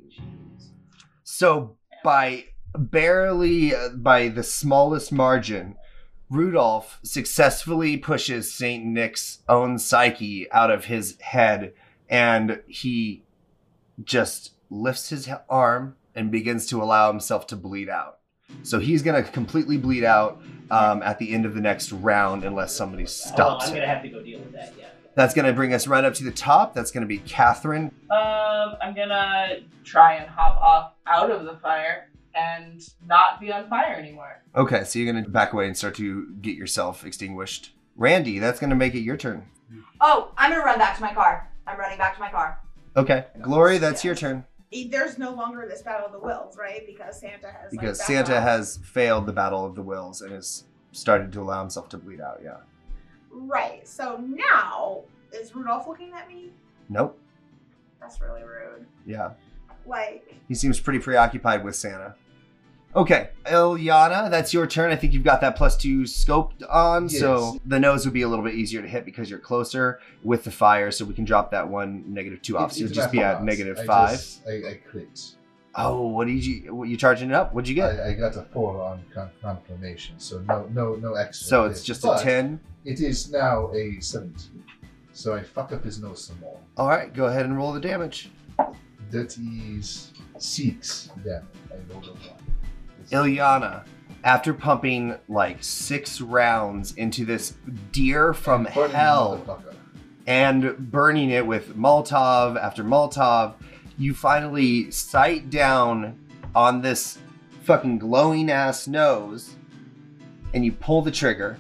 So 1.23 1.77
by 2.03 2.47
barely 2.77 3.75
uh, 3.75 3.91
by 3.91 4.29
the 4.29 4.43
smallest 4.43 5.13
margin, 5.13 5.77
Rudolph 6.29 6.99
successfully 7.03 7.97
pushes 7.97 8.53
Saint 8.53 8.85
Nick's 8.85 9.39
own 9.49 9.79
psyche 9.79 10.51
out 10.53 10.71
of 10.71 10.85
his 10.87 11.19
head, 11.21 11.73
and 12.09 12.61
he 12.67 13.25
just 14.03 14.55
lifts 14.71 15.09
his 15.09 15.29
arm 15.49 15.97
and 16.15 16.31
begins 16.31 16.67
to 16.67 16.83
allow 16.83 17.11
himself 17.11 17.47
to 17.49 17.57
bleed 17.57 17.89
out. 17.89 18.19
So 18.63 18.79
he's 18.79 19.03
gonna 19.03 19.23
completely 19.23 19.77
bleed 19.77 20.05
out 20.05 20.43
um, 20.71 21.03
at 21.03 21.19
the 21.19 21.33
end 21.33 21.47
of 21.47 21.55
the 21.55 21.61
next 21.61 21.93
round 21.93 22.45
unless 22.45 22.75
somebody 22.75 23.05
Oh, 23.05 23.07
stops 23.07 23.69
I'm 23.69 23.75
gonna 23.75 23.87
have 23.87 24.03
to 24.03 24.09
go 24.09 24.23
deal 24.23 24.39
with 24.41 24.53
that. 24.53 24.73
Yeah. 24.79 24.87
That's 25.15 25.35
gonna 25.35 25.53
bring 25.53 25.75
us 25.75 25.87
right 25.87 26.05
up 26.05 26.15
to 26.15 26.25
the 26.25 26.31
top. 26.31 26.75
That's 26.75 26.91
gonna 26.91 27.07
be 27.07 27.19
Catherine. 27.19 27.87
Um, 28.11 28.77
I'm 28.81 28.95
gonna 28.95 29.59
try 29.85 30.15
and 30.15 30.29
hop 30.29 30.61
off 30.61 30.93
out 31.07 31.31
of 31.31 31.45
the 31.45 31.57
fire 31.57 32.09
and 32.35 32.81
not 33.07 33.41
be 33.41 33.53
on 33.53 33.69
fire 33.69 33.95
anymore. 33.95 34.43
Okay, 34.55 34.85
so 34.85 34.99
you're 34.99 35.13
gonna 35.13 35.29
back 35.29 35.53
away 35.53 35.67
and 35.67 35.77
start 35.77 35.95
to 35.97 36.31
get 36.41 36.55
yourself 36.57 37.05
extinguished. 37.05 37.73
Randy, 37.97 38.39
that's 38.39 38.61
gonna 38.61 38.77
make 38.77 38.95
it 38.95 39.01
your 39.01 39.17
turn. 39.17 39.47
Oh, 40.01 40.33
I'm 40.39 40.51
gonna 40.51 40.65
run 40.65 40.79
back 40.79 40.97
to 40.97 41.03
my 41.03 41.13
car. 41.13 41.51
I'm 41.67 41.79
running 41.79 41.99
back 41.99 42.15
to 42.15 42.21
my 42.21 42.31
car. 42.31 42.61
Okay, 42.97 43.27
Glory, 43.43 43.79
that's 43.79 44.05
your 44.05 44.15
turn 44.15 44.45
There's 44.73 45.19
no 45.19 45.31
longer 45.35 45.67
this 45.69 45.83
battle 45.83 46.07
of 46.07 46.13
the 46.13 46.19
wills, 46.21 46.57
right? 46.57 46.87
Because 46.87 47.19
Santa 47.19 47.49
has 47.49 47.71
because 47.73 47.99
backed 47.99 48.07
Santa 48.07 48.41
has 48.41 48.79
failed 48.85 49.27
the 49.27 49.33
battle 49.33 49.65
of 49.65 49.75
the 49.75 49.83
wills 49.83 50.23
and 50.23 50.33
has 50.33 50.65
started 50.93 51.33
to 51.33 51.41
allow 51.41 51.61
himself 51.61 51.89
to 51.91 51.99
bleed 51.99 52.21
out. 52.21 52.41
Yeah. 52.43 52.59
right. 53.33 53.87
So 53.87 54.17
now 54.19 55.03
is 55.33 55.55
Rudolph 55.55 55.89
looking 55.89 56.13
at 56.15 56.29
me? 56.29 56.51
Nope. 56.89 57.19
That's 58.01 58.21
really 58.21 58.43
rude. 58.43 58.87
Yeah. 59.07 59.31
Like, 59.87 60.35
He 60.49 60.55
seems 60.55 60.79
pretty 60.79 60.99
preoccupied 60.99 61.65
with 61.65 61.75
Santa. 61.75 62.15
Okay, 62.95 63.29
Ilyana, 63.47 64.29
that's 64.31 64.53
your 64.53 64.67
turn. 64.67 64.91
I 64.91 64.97
think 64.97 65.13
you've 65.13 65.23
got 65.23 65.41
that 65.43 65.55
plus 65.55 65.77
two 65.77 66.01
scoped 66.03 66.69
on, 66.69 67.09
so 67.09 67.57
the 67.65 67.79
nose 67.79 68.05
would 68.05 68.13
be 68.15 68.23
a 68.23 68.29
little 68.29 68.45
bit 68.45 68.55
easier 68.55 68.83
to 68.83 68.89
hit 68.89 69.05
because 69.05 69.31
you're 69.31 69.39
closer 69.39 70.01
with 70.25 70.43
the 70.43 70.51
fire, 70.51 70.91
so 70.91 71.05
we 71.05 71.15
can 71.15 71.25
drop 71.25 71.53
that 71.53 71.69
one 71.69 72.03
negative 72.13 72.43
two 72.43 72.59
off. 72.59 72.73
It- 72.73 72.75
So 72.75 72.81
you'll 72.81 72.93
just 72.93 73.13
be 73.13 73.21
at 73.21 73.45
negative 73.45 73.79
I 73.79 73.85
five. 73.87 74.11
just- 74.19 74.41
I, 74.47 74.71
I 74.71 74.81
crit. 74.91 75.35
Oh, 75.77 76.09
what 76.09 76.27
did 76.27 76.45
you? 76.45 76.75
What 76.75 76.89
you 76.89 76.97
charging 76.97 77.31
it 77.31 77.35
up? 77.35 77.55
What'd 77.55 77.69
you 77.69 77.77
get? 77.77 78.01
I, 78.01 78.09
I 78.09 78.13
got 78.15 78.35
a 78.37 78.43
four 78.43 78.83
on 78.83 79.05
con- 79.15 79.31
confirmation, 79.41 80.19
so 80.19 80.41
no, 80.41 80.67
no, 80.73 80.97
no 80.97 81.15
extra. 81.15 81.47
so 81.47 81.65
it's 81.67 81.85
just 81.85 82.03
But 82.03 82.21
a 82.21 82.25
ten. 82.25 82.59
It 82.85 82.99
is 83.01 83.31
now 83.31 83.71
a 83.73 84.01
seventeen. 84.01 84.65
So 85.13 85.33
I 85.37 85.45
fuck 85.45 85.71
up 85.73 85.85
his 85.85 86.03
nose 86.03 86.25
some 86.25 86.41
more. 86.41 86.59
All 86.77 86.89
right, 86.89 87.15
go 87.15 87.27
ahead 87.27 87.45
and 87.45 87.57
roll 87.57 87.73
the 87.73 87.79
damage. 87.79 88.33
That 89.13 89.39
is 89.39 90.11
six 90.39 91.11
damage. 91.25 91.45
I 91.71 91.93
rolled 91.93 92.07
a 92.07 92.11
one. 92.11 92.40
Ilyana, 93.11 93.85
after 94.23 94.53
pumping 94.53 95.17
like 95.29 95.63
six 95.63 96.21
rounds 96.21 96.95
into 96.95 97.25
this 97.25 97.55
deer 97.93 98.35
from 98.35 98.65
burning 98.75 98.95
hell 98.95 99.63
and 100.27 100.91
burning 100.91 101.31
it 101.31 101.47
with 101.47 101.77
Molotov 101.77 102.61
after 102.61 102.85
Molotov, 102.85 103.55
you 103.99 104.15
finally 104.15 104.91
sight 104.91 105.51
down 105.51 106.19
on 106.55 106.83
this 106.83 107.19
fucking 107.63 107.99
glowing 107.99 108.51
ass 108.51 108.87
nose 108.87 109.57
and 110.53 110.65
you 110.65 110.73
pull 110.73 111.03
the 111.03 111.11
trigger 111.11 111.59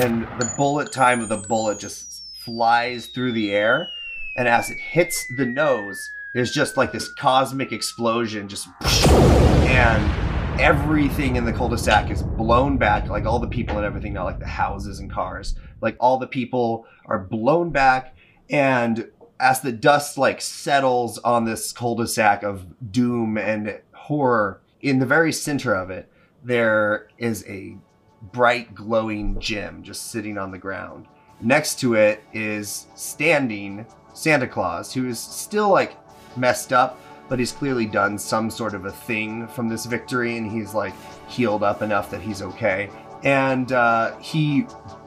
and 0.00 0.22
the 0.38 0.52
bullet 0.56 0.90
time 0.92 1.20
of 1.20 1.28
the 1.28 1.36
bullet 1.36 1.78
just 1.78 2.22
flies 2.44 3.06
through 3.06 3.32
the 3.32 3.52
air. 3.52 3.88
And 4.36 4.48
as 4.48 4.70
it 4.70 4.78
hits 4.78 5.24
the 5.36 5.46
nose 5.46 6.10
there's 6.34 6.50
just 6.50 6.76
like 6.76 6.92
this 6.92 7.12
cosmic 7.14 7.72
explosion 7.72 8.48
just 8.48 8.68
and 8.82 10.31
everything 10.58 11.36
in 11.36 11.44
the 11.44 11.52
cul-de-sac 11.52 12.10
is 12.10 12.22
blown 12.22 12.76
back 12.76 13.08
like 13.08 13.24
all 13.24 13.38
the 13.38 13.46
people 13.46 13.76
and 13.76 13.86
everything 13.86 14.12
not 14.12 14.24
like 14.24 14.38
the 14.38 14.46
houses 14.46 14.98
and 14.98 15.10
cars. 15.10 15.54
Like 15.80 15.96
all 15.98 16.18
the 16.18 16.26
people 16.26 16.86
are 17.06 17.18
blown 17.18 17.70
back 17.70 18.16
and 18.50 19.10
as 19.40 19.60
the 19.60 19.72
dust 19.72 20.18
like 20.18 20.40
settles 20.40 21.18
on 21.18 21.44
this 21.44 21.72
cul-de-sac 21.72 22.42
of 22.42 22.92
doom 22.92 23.38
and 23.38 23.80
horror 23.92 24.60
in 24.80 24.98
the 24.98 25.06
very 25.06 25.32
center 25.32 25.74
of 25.74 25.90
it 25.90 26.10
there 26.44 27.08
is 27.18 27.44
a 27.48 27.76
bright 28.20 28.74
glowing 28.74 29.40
gem 29.40 29.82
just 29.82 30.10
sitting 30.10 30.38
on 30.38 30.50
the 30.50 30.58
ground. 30.58 31.06
Next 31.40 31.80
to 31.80 31.94
it 31.94 32.22
is 32.32 32.86
standing 32.94 33.86
santa 34.14 34.46
claus 34.46 34.92
who 34.92 35.08
is 35.08 35.18
still 35.18 35.70
like 35.70 35.96
messed 36.36 36.72
up 36.72 37.00
but 37.32 37.38
he's 37.38 37.52
clearly 37.52 37.86
done 37.86 38.18
some 38.18 38.50
sort 38.50 38.74
of 38.74 38.84
a 38.84 38.92
thing 38.92 39.48
from 39.48 39.66
this 39.66 39.86
victory 39.86 40.36
and 40.36 40.50
he's 40.50 40.74
like 40.74 40.92
healed 41.30 41.62
up 41.62 41.80
enough 41.80 42.10
that 42.10 42.20
he's 42.20 42.42
okay. 42.42 42.90
And 43.24 43.72
uh, 43.72 44.18
he 44.18 44.66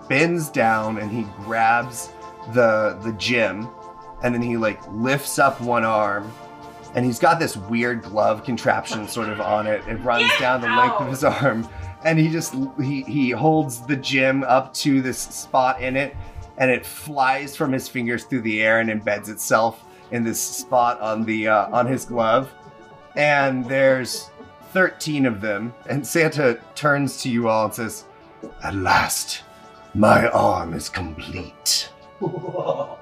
bends 0.10 0.50
down 0.50 0.98
and 0.98 1.12
he 1.12 1.28
grabs 1.44 2.10
the 2.56 2.98
the 3.04 3.12
gym 3.20 3.70
and 4.24 4.34
then 4.34 4.42
he 4.42 4.58
like 4.58 4.82
lifts 4.92 5.38
up 5.38 5.62
one 5.62 5.86
arm 5.86 6.34
and 6.96 7.06
he's 7.06 7.20
got 7.20 7.38
this 7.38 7.56
weird 7.56 8.02
glove 8.02 8.44
contraption 8.44 9.08
sort 9.08 9.30
of 9.30 9.40
on 9.40 9.68
it. 9.68 9.88
It 9.88 9.98
runs 9.98 10.28
Get 10.28 10.40
down 10.40 10.62
the 10.62 10.70
length 10.70 11.02
of 11.02 11.10
his 11.10 11.24
arm 11.24 11.70
and 12.04 12.18
he 12.18 12.30
just 12.30 12.56
he 12.82 13.04
he 13.04 13.30
holds 13.30 13.86
the 13.86 13.98
gym 13.98 14.44
up 14.46 14.74
to 14.74 15.00
this 15.04 15.20
spot 15.20 15.80
in 15.80 15.96
it 15.96 16.18
and 16.58 16.72
it 16.72 16.88
flies 16.88 17.56
from 17.56 17.72
his 17.72 17.88
fingers 17.88 18.24
through 18.24 18.42
the 18.42 18.64
air 18.64 18.80
and 18.80 18.90
embeds 18.90 19.30
itself 19.30 19.85
in 20.12 20.24
this 20.24 20.39
spot 20.39 21.00
on 21.02 21.24
the 21.24 21.48
uh, 21.48 21.70
on 21.72 21.88
his 21.88 22.06
glove. 22.06 22.52
And 23.15 23.65
there's 23.65 24.30
13 24.72 25.26
of 25.26 25.41
them. 25.41 25.74
And 25.88 26.06
santa 26.06 26.60
turns 26.76 27.22
to 27.24 27.30
you 27.30 27.48
all 27.48 27.65
and 27.65 27.74
says 27.74 28.06
at 28.63 28.76
last 28.76 29.44
my 29.94 30.28
arm 30.30 30.74
is 30.74 30.89
complete. 30.89 31.89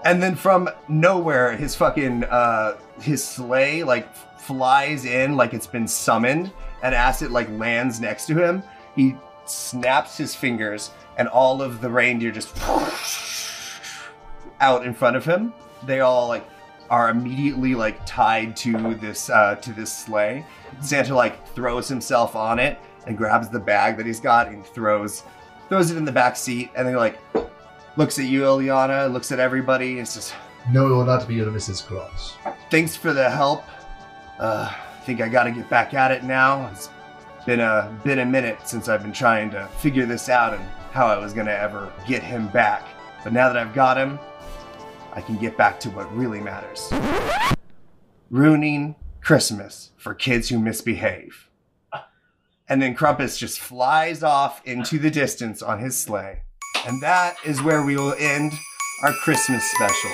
And 0.06 0.22
then 0.22 0.36
from 0.36 0.70
nowhere, 0.90 1.56
his 1.56 1.76
fucking 1.76 2.26
uh 2.26 2.76
his 3.00 3.24
sleigh 3.24 3.84
like 3.84 4.14
flies 4.38 5.06
in 5.06 5.38
like 5.38 5.54
it's 5.54 5.68
been 5.68 5.88
summoned, 5.88 6.52
and 6.82 6.94
as 6.94 7.22
it 7.22 7.32
like 7.32 7.50
lands 7.52 8.02
next 8.02 8.26
to 8.28 8.36
him, 8.36 8.64
he 8.96 9.16
snaps 9.46 10.18
his 10.18 10.36
fingers, 10.36 10.92
and 11.18 11.30
all 11.30 11.62
of 11.62 11.80
the 11.80 11.90
reindeer 11.90 12.32
just 12.32 12.54
out 14.60 14.86
in 14.86 14.94
front 14.94 15.16
of 15.16 15.24
him. 15.24 15.54
They 15.86 16.02
all 16.02 16.28
like 16.28 16.46
are 16.94 17.10
immediately 17.10 17.74
like 17.74 18.00
tied 18.06 18.56
to 18.56 18.94
this 18.94 19.28
uh, 19.32 19.56
to 19.56 19.74
this 19.74 19.92
sleigh. 19.92 20.46
Santa 20.80 21.16
like 21.16 21.48
throws 21.56 21.88
himself 21.88 22.36
on 22.36 22.60
it 22.60 22.78
and 23.08 23.18
grabs 23.18 23.50
the 23.50 23.60
bag 23.60 23.98
that 23.98 24.06
he's 24.06 24.20
got 24.20 24.48
and 24.48 24.64
throws 24.64 25.24
throws 25.70 25.90
it 25.90 25.98
in 25.98 26.06
the 26.06 26.12
back 26.12 26.36
seat 26.36 26.70
and 26.76 26.88
then 26.88 26.96
like 26.96 27.18
looks 27.98 28.20
at 28.20 28.26
you, 28.26 28.42
Eliana, 28.44 29.12
looks 29.12 29.32
at 29.32 29.40
everybody 29.40 29.98
and 29.98 30.08
says, 30.08 30.34
No, 30.72 30.86
it 30.86 30.90
will 30.90 31.04
not 31.04 31.28
be 31.28 31.34
your 31.34 31.48
Mrs. 31.48 31.84
Claus. 31.84 32.38
"Thanks 32.70 32.96
for 32.96 33.12
the 33.12 33.28
help. 33.28 33.64
Uh, 34.40 34.72
I 34.72 35.04
think 35.04 35.20
I 35.20 35.30
got 35.30 35.46
to 35.46 35.52
get 35.52 35.68
back 35.72 35.96
at 35.96 36.12
it 36.12 36.24
now. 36.24 36.70
It's 36.72 36.90
been 37.48 37.60
a 37.60 37.92
been 38.04 38.20
a 38.20 38.26
minute 38.26 38.68
since 38.68 38.88
I've 38.88 39.02
been 39.02 39.14
trying 39.14 39.50
to 39.52 39.68
figure 39.80 40.06
this 40.06 40.30
out 40.30 40.54
and 40.54 40.64
how 40.92 41.08
I 41.08 41.18
was 41.18 41.34
gonna 41.34 41.52
ever 41.52 41.92
get 42.08 42.22
him 42.22 42.50
back. 42.50 42.88
But 43.24 43.34
now 43.34 43.48
that 43.52 43.58
I've 43.58 43.74
got 43.74 43.98
him, 43.98 44.20
I 45.16 45.22
can 45.22 45.38
get 45.38 45.56
back 45.56 45.80
to 45.82 45.90
what 45.92 46.12
really 46.16 46.40
matters. 46.40 46.92
Ruining 48.32 48.96
Christmas 49.22 49.92
for 49.96 50.16
kids 50.16 50.50
who 50.50 50.58
misbehave. 50.58 51.50
And 52.68 52.82
then 52.82 52.96
Krampus 52.96 53.38
just 53.38 53.60
flies 53.60 54.24
off 54.24 54.66
into 54.66 54.98
the 54.98 55.12
distance 55.12 55.62
on 55.62 55.80
his 55.80 55.98
sleigh. 56.00 56.42
And 56.88 57.02
that 57.02 57.38
is 57.46 57.62
where 57.62 57.84
we 57.84 57.96
will 57.96 58.16
end 58.18 58.54
our 59.04 59.14
Christmas 59.14 59.64
special. 59.70 60.12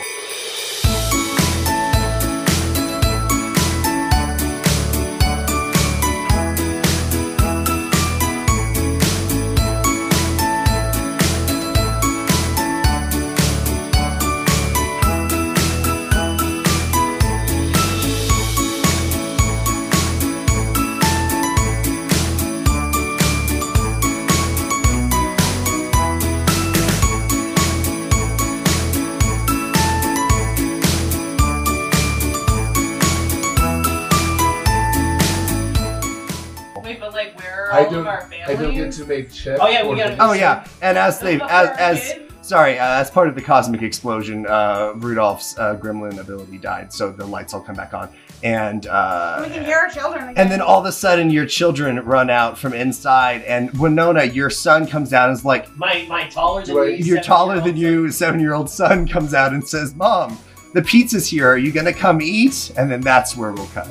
Families? 39.09 39.43
don't 39.43 39.49
get 39.49 39.53
to 39.53 39.53
make 39.53 39.57
checks. 39.57 39.59
Oh, 39.61 39.67
yeah, 39.67 39.87
we 39.87 39.95
gotta- 39.97 40.17
Oh 40.19 40.33
yeah, 40.33 40.65
and 40.81 40.97
as 40.97 41.19
they 41.19 41.39
as 41.41 41.69
as 41.77 42.15
sorry, 42.41 42.79
uh, 42.79 42.99
as 42.99 43.11
part 43.11 43.27
of 43.27 43.35
the 43.35 43.41
cosmic 43.41 43.81
explosion, 43.81 44.45
uh, 44.47 44.93
Rudolph's 44.95 45.57
uh, 45.57 45.75
gremlin 45.75 46.19
ability 46.19 46.57
died, 46.57 46.91
so 46.93 47.11
the 47.11 47.25
lights 47.25 47.53
all 47.53 47.61
come 47.61 47.75
back 47.75 47.93
on, 47.93 48.09
and 48.43 48.87
uh, 48.87 49.43
we 49.45 49.53
can 49.53 49.63
hear 49.65 49.77
our 49.77 49.89
children 49.89 50.23
again. 50.29 50.33
and 50.37 50.51
then 50.51 50.61
all 50.61 50.79
of 50.79 50.85
a 50.85 50.91
sudden 50.91 51.29
your 51.29 51.45
children 51.45 51.99
run 52.05 52.29
out 52.31 52.57
from 52.57 52.73
inside, 52.73 53.43
and 53.43 53.71
Winona, 53.79 54.23
your 54.23 54.49
son 54.49 54.87
comes 54.87 55.13
out 55.13 55.29
and 55.29 55.37
is 55.37 55.45
like, 55.45 55.75
My 55.77 56.05
my 56.09 56.27
taller 56.27 56.63
than 56.65 56.73
Do 56.75 56.85
you. 56.85 56.95
"You're 57.05 57.21
taller 57.21 57.55
than 57.55 57.75
seven-year-old 57.75 58.05
you." 58.05 58.11
Seven 58.11 58.39
year 58.39 58.53
old 58.53 58.69
son 58.69 59.07
comes 59.07 59.33
out 59.35 59.53
and 59.53 59.67
says, 59.67 59.93
"Mom, 59.95 60.37
the 60.73 60.81
pizza's 60.81 61.27
here. 61.29 61.47
Are 61.49 61.57
you 61.57 61.71
gonna 61.71 61.93
come 61.93 62.19
eat?" 62.21 62.71
And 62.77 62.89
then 62.89 63.01
that's 63.01 63.37
where 63.37 63.51
we'll 63.51 63.67
cut. 63.67 63.87